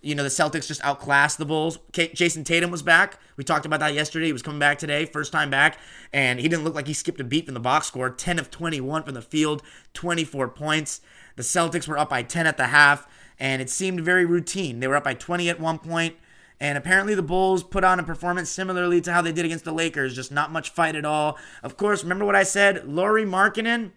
You 0.00 0.16
know, 0.16 0.24
the 0.24 0.28
Celtics 0.28 0.66
just 0.66 0.82
outclassed 0.82 1.38
the 1.38 1.44
Bulls. 1.44 1.78
K- 1.92 2.08
Jayson 2.08 2.42
Tatum 2.42 2.72
was 2.72 2.82
back. 2.82 3.20
We 3.36 3.44
talked 3.44 3.66
about 3.66 3.78
that 3.80 3.94
yesterday. 3.94 4.26
He 4.26 4.32
was 4.32 4.42
coming 4.42 4.58
back 4.58 4.80
today, 4.80 5.04
first 5.04 5.30
time 5.30 5.48
back, 5.48 5.78
and 6.12 6.40
he 6.40 6.48
didn't 6.48 6.64
look 6.64 6.74
like 6.74 6.88
he 6.88 6.92
skipped 6.92 7.20
a 7.20 7.24
beat 7.24 7.44
from 7.44 7.54
the 7.54 7.60
box 7.60 7.86
score. 7.86 8.10
10 8.10 8.40
of 8.40 8.50
21 8.50 9.04
from 9.04 9.14
the 9.14 9.22
field, 9.22 9.62
24 9.94 10.48
points. 10.48 11.00
The 11.36 11.44
Celtics 11.44 11.86
were 11.86 11.98
up 11.98 12.10
by 12.10 12.24
10 12.24 12.48
at 12.48 12.56
the 12.56 12.66
half, 12.66 13.06
and 13.38 13.62
it 13.62 13.70
seemed 13.70 14.00
very 14.00 14.24
routine. 14.24 14.80
They 14.80 14.88
were 14.88 14.96
up 14.96 15.04
by 15.04 15.14
20 15.14 15.48
at 15.48 15.60
one 15.60 15.78
point. 15.78 16.16
And 16.62 16.78
apparently 16.78 17.16
the 17.16 17.24
Bulls 17.24 17.64
put 17.64 17.82
on 17.82 17.98
a 17.98 18.04
performance 18.04 18.48
similarly 18.48 19.00
to 19.00 19.12
how 19.12 19.20
they 19.20 19.32
did 19.32 19.44
against 19.44 19.64
the 19.64 19.72
Lakers, 19.72 20.14
just 20.14 20.30
not 20.30 20.52
much 20.52 20.70
fight 20.70 20.94
at 20.94 21.04
all. 21.04 21.36
Of 21.60 21.76
course, 21.76 22.04
remember 22.04 22.24
what 22.24 22.36
I 22.36 22.44
said? 22.44 22.86
Lauri 22.86 23.24
Markkanen? 23.24 23.90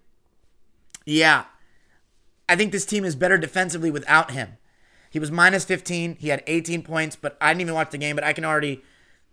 Yeah. 1.05 1.45
I 2.49 2.55
think 2.55 2.71
this 2.71 2.87
team 2.87 3.05
is 3.05 3.15
better 3.15 3.37
defensively 3.37 3.91
without 3.91 4.31
him. 4.31 4.57
He 5.11 5.19
was 5.19 5.29
minus 5.29 5.63
15. 5.63 6.15
He 6.19 6.29
had 6.29 6.43
18 6.47 6.81
points, 6.81 7.15
but 7.15 7.37
I 7.39 7.51
didn't 7.51 7.61
even 7.61 7.75
watch 7.75 7.91
the 7.91 7.99
game, 7.99 8.15
but 8.15 8.25
I 8.25 8.33
can 8.33 8.43
already 8.43 8.81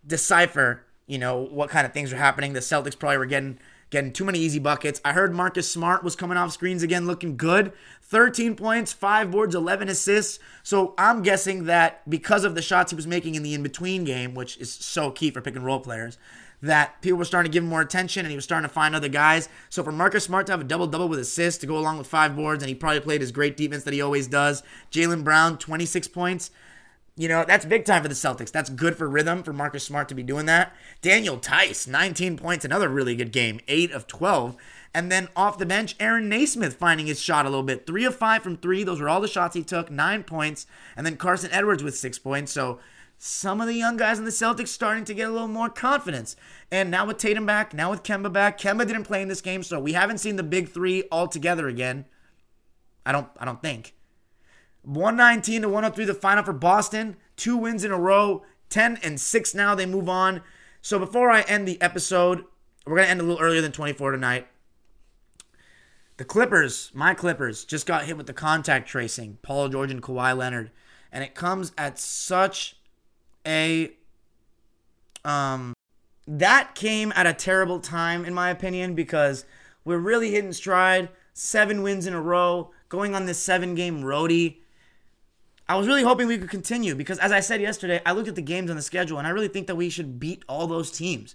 decipher, 0.06 0.84
you 1.06 1.16
know, 1.16 1.38
what 1.38 1.70
kind 1.70 1.86
of 1.86 1.94
things 1.94 2.12
were 2.12 2.18
happening. 2.18 2.52
The 2.52 2.60
Celtics 2.60 2.98
probably 2.98 3.16
were 3.16 3.24
getting 3.24 3.58
getting 3.92 4.10
too 4.10 4.24
many 4.24 4.38
easy 4.38 4.58
buckets. 4.58 5.00
I 5.04 5.12
heard 5.12 5.34
Marcus 5.34 5.70
Smart 5.70 6.02
was 6.02 6.16
coming 6.16 6.38
off 6.38 6.50
screens 6.50 6.82
again 6.82 7.06
looking 7.06 7.36
good. 7.36 7.72
13 8.00 8.56
points, 8.56 8.92
5 8.92 9.30
boards, 9.30 9.54
11 9.54 9.88
assists. 9.88 10.38
So 10.62 10.94
I'm 10.96 11.22
guessing 11.22 11.66
that 11.66 12.08
because 12.08 12.42
of 12.42 12.54
the 12.54 12.62
shots 12.62 12.90
he 12.90 12.96
was 12.96 13.06
making 13.06 13.34
in 13.34 13.42
the 13.42 13.52
in-between 13.52 14.04
game, 14.04 14.34
which 14.34 14.56
is 14.56 14.72
so 14.72 15.10
key 15.10 15.30
for 15.30 15.42
pick 15.42 15.54
and 15.56 15.64
roll 15.64 15.78
players, 15.78 16.16
that 16.62 17.02
people 17.02 17.18
were 17.18 17.24
starting 17.26 17.52
to 17.52 17.54
give 17.54 17.62
him 17.62 17.68
more 17.68 17.82
attention 17.82 18.24
and 18.24 18.30
he 18.30 18.36
was 18.36 18.44
starting 18.44 18.66
to 18.66 18.72
find 18.72 18.96
other 18.96 19.08
guys. 19.08 19.50
So 19.68 19.82
for 19.82 19.92
Marcus 19.92 20.24
Smart 20.24 20.46
to 20.46 20.52
have 20.52 20.62
a 20.62 20.64
double 20.64 20.86
double 20.86 21.08
with 21.08 21.18
assists 21.18 21.60
to 21.60 21.66
go 21.66 21.76
along 21.76 21.98
with 21.98 22.06
five 22.06 22.34
boards, 22.34 22.62
and 22.62 22.70
he 22.70 22.74
probably 22.74 23.00
played 23.00 23.20
his 23.20 23.30
great 23.30 23.58
defense 23.58 23.84
that 23.84 23.92
he 23.92 24.00
always 24.00 24.26
does. 24.26 24.62
Jaylen 24.90 25.22
Brown, 25.22 25.58
26 25.58 26.08
points. 26.08 26.50
You 27.14 27.28
know, 27.28 27.44
that's 27.46 27.66
big 27.66 27.84
time 27.84 28.02
for 28.02 28.08
the 28.08 28.14
Celtics. 28.14 28.50
That's 28.50 28.70
good 28.70 28.96
for 28.96 29.06
rhythm 29.06 29.42
for 29.42 29.52
Marcus 29.52 29.84
Smart 29.84 30.08
to 30.08 30.14
be 30.14 30.22
doing 30.22 30.46
that. 30.46 30.74
Daniel 31.02 31.36
Theis, 31.36 31.86
19 31.86 32.38
points, 32.38 32.64
another 32.64 32.88
really 32.88 33.14
good 33.14 33.32
game, 33.32 33.60
8 33.68 33.92
of 33.92 34.06
12. 34.06 34.56
And 34.94 35.12
then 35.12 35.28
off 35.36 35.58
the 35.58 35.66
bench, 35.66 35.94
Aaron 36.00 36.28
Nesmith 36.30 36.74
finding 36.74 37.06
his 37.06 37.20
shot 37.20 37.44
a 37.44 37.50
little 37.50 37.62
bit. 37.62 37.86
3 37.86 38.04
of 38.06 38.16
5 38.16 38.42
from 38.42 38.56
3. 38.56 38.84
Those 38.84 39.00
were 39.00 39.10
all 39.10 39.20
the 39.20 39.28
shots 39.28 39.54
he 39.54 39.62
took, 39.62 39.90
9 39.90 40.22
points. 40.24 40.66
And 40.96 41.04
then 41.04 41.16
Carson 41.16 41.52
Edwards 41.52 41.82
with 41.82 41.96
6 41.96 42.18
points. 42.18 42.50
So 42.50 42.78
some 43.18 43.60
of 43.60 43.66
the 43.66 43.74
young 43.74 43.98
guys 43.98 44.18
in 44.18 44.24
the 44.24 44.30
Celtics 44.30 44.68
starting 44.68 45.04
to 45.04 45.14
get 45.14 45.28
a 45.28 45.32
little 45.32 45.48
more 45.48 45.68
confidence. 45.68 46.34
And 46.70 46.90
now 46.90 47.06
with 47.06 47.18
Tatum 47.18 47.44
back, 47.44 47.74
now 47.74 47.90
with 47.90 48.02
Kemba 48.02 48.32
back. 48.32 48.58
Kemba 48.58 48.86
didn't 48.86 49.04
play 49.04 49.20
in 49.20 49.28
this 49.28 49.42
game, 49.42 49.62
so 49.62 49.78
we 49.78 49.92
haven't 49.92 50.18
seen 50.18 50.36
the 50.36 50.42
big 50.42 50.70
3 50.70 51.02
all 51.12 51.28
together 51.28 51.68
again. 51.68 52.06
I 53.04 53.12
don't 53.12 53.28
I 53.38 53.44
don't 53.44 53.60
think. 53.60 53.94
119 54.82 55.62
to 55.62 55.68
103 55.68 56.04
the 56.04 56.14
final 56.14 56.44
for 56.44 56.52
Boston. 56.52 57.16
Two 57.36 57.56
wins 57.56 57.84
in 57.84 57.92
a 57.92 57.98
row. 57.98 58.42
10 58.68 58.98
and 59.02 59.20
6 59.20 59.54
now 59.54 59.74
they 59.74 59.86
move 59.86 60.08
on. 60.08 60.42
So 60.80 60.98
before 60.98 61.30
I 61.30 61.42
end 61.42 61.68
the 61.68 61.80
episode, 61.80 62.44
we're 62.86 62.96
going 62.96 63.06
to 63.06 63.10
end 63.10 63.20
a 63.20 63.24
little 63.24 63.40
earlier 63.40 63.60
than 63.60 63.72
24 63.72 64.12
tonight. 64.12 64.48
The 66.16 66.24
Clippers, 66.24 66.90
my 66.94 67.14
Clippers, 67.14 67.64
just 67.64 67.86
got 67.86 68.04
hit 68.04 68.16
with 68.16 68.26
the 68.26 68.32
contact 68.32 68.88
tracing, 68.88 69.38
Paul 69.42 69.68
George 69.68 69.90
and 69.90 70.02
Kawhi 70.02 70.36
Leonard. 70.36 70.70
And 71.10 71.22
it 71.22 71.34
comes 71.34 71.72
at 71.76 71.98
such 71.98 72.76
a 73.46 73.92
um 75.24 75.74
that 76.26 76.74
came 76.74 77.12
at 77.16 77.26
a 77.26 77.32
terrible 77.32 77.80
time 77.80 78.24
in 78.24 78.32
my 78.32 78.50
opinion 78.50 78.94
because 78.94 79.44
we're 79.84 79.98
really 79.98 80.30
hitting 80.30 80.52
stride, 80.52 81.08
seven 81.32 81.82
wins 81.82 82.06
in 82.06 82.14
a 82.14 82.20
row, 82.20 82.70
going 82.88 83.14
on 83.14 83.26
this 83.26 83.38
seven 83.38 83.74
game 83.74 84.02
roadie. 84.02 84.58
I 85.72 85.74
was 85.74 85.86
really 85.86 86.02
hoping 86.02 86.26
we 86.26 86.36
could 86.36 86.50
continue 86.50 86.94
because, 86.94 87.18
as 87.18 87.32
I 87.32 87.40
said 87.40 87.62
yesterday, 87.62 88.02
I 88.04 88.12
looked 88.12 88.28
at 88.28 88.34
the 88.34 88.42
games 88.42 88.68
on 88.68 88.76
the 88.76 88.82
schedule 88.82 89.16
and 89.16 89.26
I 89.26 89.30
really 89.30 89.48
think 89.48 89.68
that 89.68 89.74
we 89.74 89.88
should 89.88 90.20
beat 90.20 90.44
all 90.46 90.66
those 90.66 90.90
teams. 90.90 91.34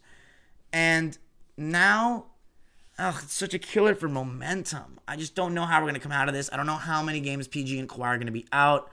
And 0.72 1.18
now, 1.58 2.28
oh, 3.00 3.20
it's 3.24 3.34
such 3.34 3.56
a 3.56 3.58
killer 3.58 3.96
for 3.96 4.08
momentum. 4.08 5.00
I 5.08 5.16
just 5.16 5.34
don't 5.34 5.56
know 5.56 5.66
how 5.66 5.80
we're 5.80 5.86
going 5.86 5.96
to 5.96 6.00
come 6.00 6.12
out 6.12 6.28
of 6.28 6.36
this. 6.36 6.52
I 6.54 6.58
don't 6.58 6.68
know 6.68 6.76
how 6.76 7.02
many 7.02 7.20
games 7.20 7.48
PG 7.48 7.80
and 7.80 7.90
Kawhi 7.90 8.02
are 8.02 8.18
going 8.18 8.28
to 8.28 8.32
be 8.32 8.46
out. 8.54 8.92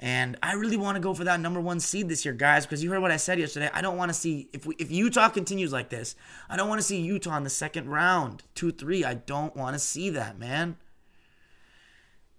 And 0.00 0.36
I 0.42 0.54
really 0.54 0.76
want 0.76 0.96
to 0.96 1.00
go 1.00 1.14
for 1.14 1.22
that 1.22 1.38
number 1.38 1.60
one 1.60 1.78
seed 1.78 2.08
this 2.08 2.24
year, 2.24 2.34
guys, 2.34 2.66
because 2.66 2.82
you 2.82 2.90
heard 2.90 3.00
what 3.00 3.12
I 3.12 3.16
said 3.16 3.38
yesterday. 3.38 3.70
I 3.72 3.80
don't 3.80 3.96
want 3.96 4.08
to 4.08 4.14
see 4.14 4.48
if 4.52 4.66
we, 4.66 4.74
if 4.80 4.90
Utah 4.90 5.28
continues 5.28 5.72
like 5.72 5.90
this. 5.90 6.16
I 6.50 6.56
don't 6.56 6.68
want 6.68 6.80
to 6.80 6.86
see 6.86 7.00
Utah 7.00 7.36
in 7.36 7.44
the 7.44 7.48
second 7.48 7.90
round, 7.90 8.42
two 8.56 8.72
three. 8.72 9.04
I 9.04 9.14
don't 9.14 9.54
want 9.54 9.74
to 9.74 9.78
see 9.78 10.10
that, 10.10 10.36
man. 10.36 10.78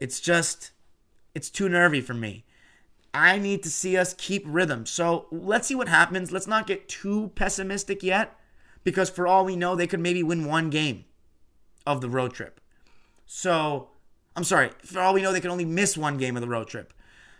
It's 0.01 0.19
just 0.19 0.71
it's 1.35 1.49
too 1.49 1.69
nervy 1.69 2.01
for 2.01 2.15
me. 2.15 2.45
I 3.13 3.37
need 3.37 3.61
to 3.63 3.69
see 3.69 3.95
us 3.95 4.15
keep 4.17 4.43
rhythm. 4.45 4.85
So 4.85 5.27
let's 5.31 5.67
see 5.67 5.75
what 5.75 5.87
happens. 5.87 6.31
Let's 6.31 6.47
not 6.47 6.67
get 6.67 6.89
too 6.89 7.31
pessimistic 7.35 8.01
yet, 8.01 8.37
because 8.83 9.09
for 9.09 9.27
all 9.27 9.45
we 9.45 9.55
know, 9.55 9.75
they 9.75 9.87
could 9.87 9.99
maybe 9.99 10.23
win 10.23 10.45
one 10.45 10.69
game 10.69 11.05
of 11.85 12.01
the 12.01 12.09
road 12.09 12.33
trip. 12.33 12.59
So, 13.25 13.89
I'm 14.35 14.43
sorry, 14.43 14.71
for 14.83 14.99
all 14.99 15.13
we 15.13 15.21
know, 15.21 15.31
they 15.31 15.39
can 15.39 15.51
only 15.51 15.65
miss 15.65 15.97
one 15.97 16.17
game 16.17 16.35
of 16.35 16.41
the 16.41 16.47
road 16.47 16.67
trip. 16.67 16.93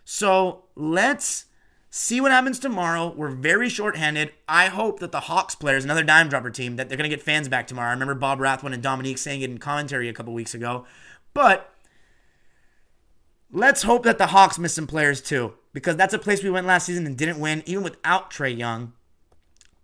So 0.04 0.66
let's 0.76 1.46
see 1.90 2.22
what 2.22 2.32
happens 2.32 2.58
tomorrow. 2.58 3.14
We're 3.16 3.30
very 3.30 3.70
shorthanded. 3.70 4.32
I 4.48 4.68
hope 4.68 5.00
that 5.00 5.12
the 5.12 5.22
Hawks 5.22 5.56
players, 5.56 5.84
another 5.84 6.04
dime 6.04 6.30
dropper 6.30 6.52
team, 6.52 6.76
that 6.78 6.90
they're 6.90 6.98
going 6.98 7.10
to 7.10 7.16
get 7.16 7.24
fans 7.24 7.50
back 7.50 7.68
tomorrow. 7.68 7.90
I 7.90 7.94
remember 7.94 8.16
Bob 8.16 8.40
Rathbun 8.40 8.74
and 8.74 8.82
Dominique 8.82 9.18
saying 9.18 9.42
it 9.42 9.50
in 9.50 9.58
commentary 9.58 10.10
a 10.10 10.14
couple 10.14 10.34
weeks 10.34 10.54
ago. 10.54 10.86
But 11.34 11.75
Let's 13.56 13.84
hope 13.84 14.04
that 14.04 14.18
the 14.18 14.28
Hawks 14.28 14.60
miss 14.60 14.74
some 14.74 14.86
players 14.86 15.22
too, 15.22 15.54
because 15.72 15.96
that's 15.96 16.14
a 16.14 16.20
place 16.20 16.44
we 16.44 16.50
went 16.50 16.68
last 16.68 16.88
season 16.88 17.06
and 17.06 17.16
didn't 17.16 17.40
win, 17.40 17.64
even 17.66 17.86
without 17.86 18.30
Trae 18.30 18.56
Young. 18.56 18.92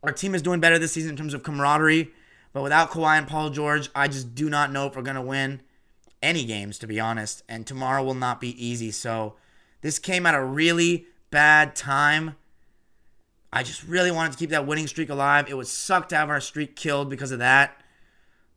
Our 0.03 0.11
team 0.11 0.35
is 0.35 0.41
doing 0.41 0.59
better 0.59 0.77
this 0.77 0.91
season 0.91 1.11
in 1.11 1.15
terms 1.15 1.33
of 1.33 1.41
camaraderie, 1.41 2.11
but 2.51 2.63
without 2.63 2.91
Kawhi 2.91 3.17
and 3.17 3.29
Paul 3.29 3.49
George, 3.49 3.89
I 3.95 4.09
just 4.09 4.35
do 4.35 4.49
not 4.49 4.73
know 4.73 4.87
if 4.87 4.95
we're 4.97 5.03
going 5.03 5.15
to 5.15 5.21
win 5.21 5.61
any 6.21 6.43
games, 6.43 6.79
to 6.79 6.87
be 6.87 6.99
honest. 6.99 7.43
And 7.47 7.65
tomorrow 7.65 8.03
will 8.03 8.13
not 8.13 8.41
be 8.41 8.61
easy. 8.61 8.91
So 8.91 9.35
this 9.79 9.99
came 9.99 10.25
at 10.25 10.35
a 10.35 10.43
really 10.43 11.05
bad 11.29 11.73
time. 11.73 12.35
I 13.53 13.63
just 13.63 13.87
really 13.87 14.11
wanted 14.11 14.33
to 14.33 14.37
keep 14.37 14.49
that 14.49 14.67
winning 14.67 14.87
streak 14.87 15.09
alive. 15.09 15.45
It 15.47 15.55
would 15.55 15.67
suck 15.67 16.09
to 16.09 16.17
have 16.17 16.29
our 16.29 16.41
streak 16.41 16.75
killed 16.75 17.09
because 17.09 17.31
of 17.31 17.39
that. 17.39 17.81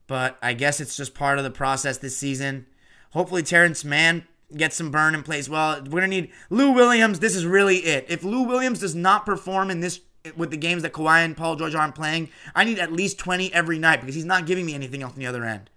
But 0.08 0.38
I 0.42 0.54
guess 0.54 0.80
it's 0.80 0.96
just 0.96 1.14
part 1.14 1.38
of 1.38 1.44
the 1.44 1.52
process 1.52 1.98
this 1.98 2.16
season. 2.16 2.66
Hopefully, 3.12 3.44
Terrence 3.44 3.84
Mann 3.84 4.26
gets 4.56 4.76
some 4.76 4.90
burn 4.90 5.14
and 5.14 5.24
plays 5.24 5.48
well. 5.48 5.82
We're 5.82 6.00
gonna 6.00 6.08
need 6.08 6.30
Lou 6.50 6.72
Williams. 6.72 7.20
This 7.20 7.34
is 7.34 7.46
really 7.46 7.78
it. 7.78 8.06
If 8.08 8.24
Lou 8.24 8.42
Williams 8.42 8.80
does 8.80 8.94
not 8.94 9.26
perform 9.26 9.70
in 9.70 9.80
this 9.80 10.00
with 10.36 10.50
the 10.50 10.56
games 10.56 10.82
that 10.82 10.92
Kawhi 10.92 11.24
and 11.24 11.36
Paul 11.36 11.56
George 11.56 11.74
aren't 11.74 11.94
playing, 11.94 12.30
I 12.54 12.64
need 12.64 12.78
at 12.78 12.92
least 12.92 13.18
20 13.18 13.52
every 13.52 13.78
night 13.78 14.00
because 14.00 14.14
he's 14.14 14.24
not 14.24 14.46
giving 14.46 14.64
me 14.64 14.74
anything 14.74 15.02
else 15.02 15.12
on 15.12 15.18
the 15.18 15.26
other 15.26 15.44
end. 15.44 15.70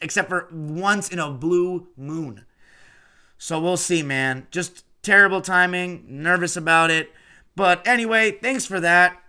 Except 0.00 0.28
for 0.28 0.48
once 0.50 1.10
in 1.10 1.18
a 1.18 1.30
blue 1.30 1.88
moon. 1.96 2.46
So 3.36 3.60
we'll 3.60 3.76
see, 3.76 4.02
man. 4.02 4.46
Just 4.50 4.84
terrible 5.02 5.40
timing, 5.40 6.04
nervous 6.08 6.56
about 6.56 6.90
it. 6.90 7.10
But 7.56 7.86
anyway, 7.86 8.32
thanks 8.32 8.64
for 8.64 8.80
that. 8.80 9.20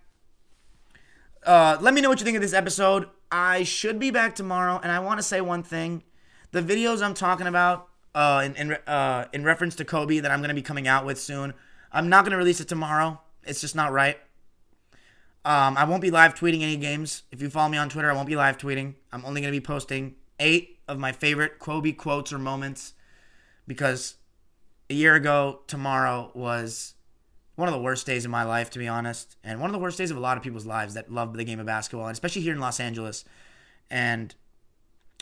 Uh, 1.46 1.78
let 1.82 1.94
me 1.94 2.02
know 2.02 2.10
what 2.10 2.20
you 2.20 2.26
think 2.26 2.36
of 2.36 2.42
this 2.42 2.54
episode. 2.54 3.08
I 3.32 3.64
should 3.64 4.00
be 4.00 4.12
back 4.12 4.36
tomorrow, 4.36 4.80
and 4.82 4.92
I 4.92 5.00
want 5.00 5.20
to 5.20 5.24
say 5.24 5.42
one 5.42 5.64
thing. 5.64 6.04
The 6.52 6.62
videos 6.62 7.02
I'm 7.02 7.14
talking 7.14 7.48
about, 7.48 7.88
uh, 8.16 8.44
in 8.46 8.56
in, 8.56 8.78
uh, 8.88 9.26
in 9.34 9.44
reference 9.44 9.76
to 9.76 9.86
Kobe 9.86 10.20
that 10.20 10.32
I'm 10.32 10.40
going 10.40 10.50
to 10.50 10.56
be 10.56 10.62
coming 10.62 10.88
out 10.88 11.06
with 11.06 11.20
soon. 11.20 11.54
I'm 11.92 12.10
not 12.10 12.24
going 12.24 12.32
to 12.32 12.38
release 12.38 12.60
it 12.60 12.68
tomorrow. 12.68 13.20
It's 13.44 13.62
just 13.62 13.76
not 13.76 13.92
right. 13.92 14.18
Um, 15.44 15.76
I 15.76 15.86
won't 15.86 16.02
be 16.02 16.12
live 16.12 16.36
tweeting 16.36 16.62
any 16.62 16.78
games. 16.78 17.24
If 17.32 17.42
you 17.42 17.50
follow 17.50 17.70
me 17.70 17.78
on 17.78 17.90
Twitter, 17.90 18.12
I 18.12 18.14
won't 18.14 18.28
be 18.28 18.36
live 18.36 18.58
tweeting. 18.58 18.96
I'm 19.12 19.26
only 19.26 19.42
going 19.42 19.52
to 19.52 19.60
be 19.60 19.66
posting 19.66 20.16
eight 20.40 20.80
of 20.88 21.00
my 21.00 21.12
favorite 21.12 21.58
Kobe 21.58 21.94
quotes 21.94 22.32
or 22.32 22.38
moments 22.38 22.94
because 23.68 24.16
a 24.90 24.94
year 24.94 25.16
ago, 25.16 25.62
tomorrow 25.68 26.32
was 26.36 26.96
one 27.56 27.68
of 27.68 27.74
the 27.74 27.80
worst 27.82 28.06
days 28.06 28.26
of 28.26 28.32
my 28.32 28.44
life, 28.44 28.70
to 28.72 28.80
be 28.80 28.88
honest, 28.88 29.38
and 29.44 29.60
one 29.60 29.70
of 29.70 29.74
the 29.74 29.80
worst 29.80 29.98
days 29.98 30.12
of 30.12 30.18
a 30.18 30.20
lot 30.20 30.36
of 30.36 30.44
people's 30.44 30.66
lives 30.66 30.94
that 30.96 31.12
love 31.12 31.34
the 31.34 31.44
game 31.44 31.60
of 31.60 31.66
basketball, 31.66 32.08
and 32.08 32.14
especially 32.14 32.42
here 32.42 32.54
in 32.54 32.60
Los 32.60 32.80
Angeles. 32.80 33.24
And 33.90 34.36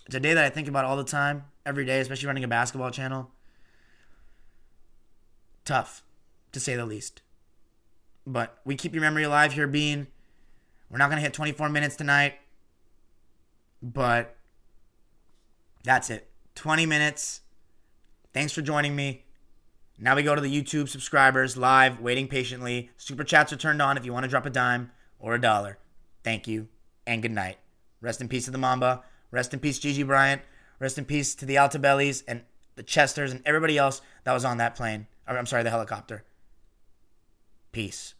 it's 0.05 0.15
a 0.15 0.19
day 0.19 0.33
that 0.33 0.43
I 0.43 0.49
think 0.49 0.67
about 0.67 0.85
all 0.85 0.97
the 0.97 1.03
time, 1.03 1.45
every 1.69 1.85
day, 1.85 1.99
especially 1.99 2.27
running 2.27 2.43
a 2.43 2.47
basketball 2.47 2.89
channel. 2.89 3.29
Tough, 5.63 6.03
to 6.51 6.59
say 6.59 6.75
the 6.75 6.85
least. 6.85 7.21
But 8.25 8.59
we 8.65 8.75
keep 8.75 8.93
your 8.93 9.01
memory 9.01 9.23
alive 9.23 9.53
here, 9.53 9.67
Bean. 9.67 10.07
We're 10.89 10.97
not 10.97 11.09
going 11.09 11.17
to 11.17 11.23
hit 11.23 11.33
24 11.33 11.69
minutes 11.69 11.95
tonight. 11.95 12.33
But 13.81 14.35
that's 15.83 16.09
it. 16.09 16.27
20 16.55 16.87
minutes. 16.87 17.41
Thanks 18.33 18.51
for 18.51 18.61
joining 18.61 18.95
me. 18.95 19.25
Now 19.99 20.15
we 20.15 20.23
go 20.23 20.33
to 20.33 20.41
the 20.41 20.61
YouTube 20.61 20.89
subscribers 20.89 21.55
live, 21.55 21.99
waiting 21.99 22.27
patiently. 22.27 22.89
Super 22.97 23.23
chats 23.23 23.53
are 23.53 23.57
turned 23.57 23.81
on 23.81 23.95
if 23.95 24.05
you 24.05 24.13
want 24.13 24.23
to 24.23 24.29
drop 24.29 24.45
a 24.45 24.49
dime 24.49 24.91
or 25.19 25.35
a 25.35 25.41
dollar. 25.41 25.77
Thank 26.23 26.47
you 26.47 26.67
and 27.05 27.21
good 27.21 27.31
night. 27.31 27.57
Rest 28.01 28.21
in 28.21 28.27
peace 28.27 28.45
to 28.45 28.51
the 28.51 28.57
Mamba. 28.57 29.03
Rest 29.31 29.53
in 29.53 29.59
peace, 29.59 29.77
Gigi 29.77 30.03
Bryant. 30.03 30.41
Rest 30.79 30.97
in 30.97 31.05
peace 31.05 31.35
to 31.35 31.45
the 31.45 31.55
Altobellis 31.55 32.23
and 32.27 32.41
the 32.75 32.83
Chesters 32.83 33.31
and 33.31 33.41
everybody 33.45 33.77
else 33.77 34.01
that 34.23 34.33
was 34.33 34.45
on 34.45 34.57
that 34.57 34.75
plane. 34.75 35.07
I'm 35.27 35.45
sorry, 35.45 35.63
the 35.63 35.69
helicopter. 35.69 36.23
Peace. 37.71 38.15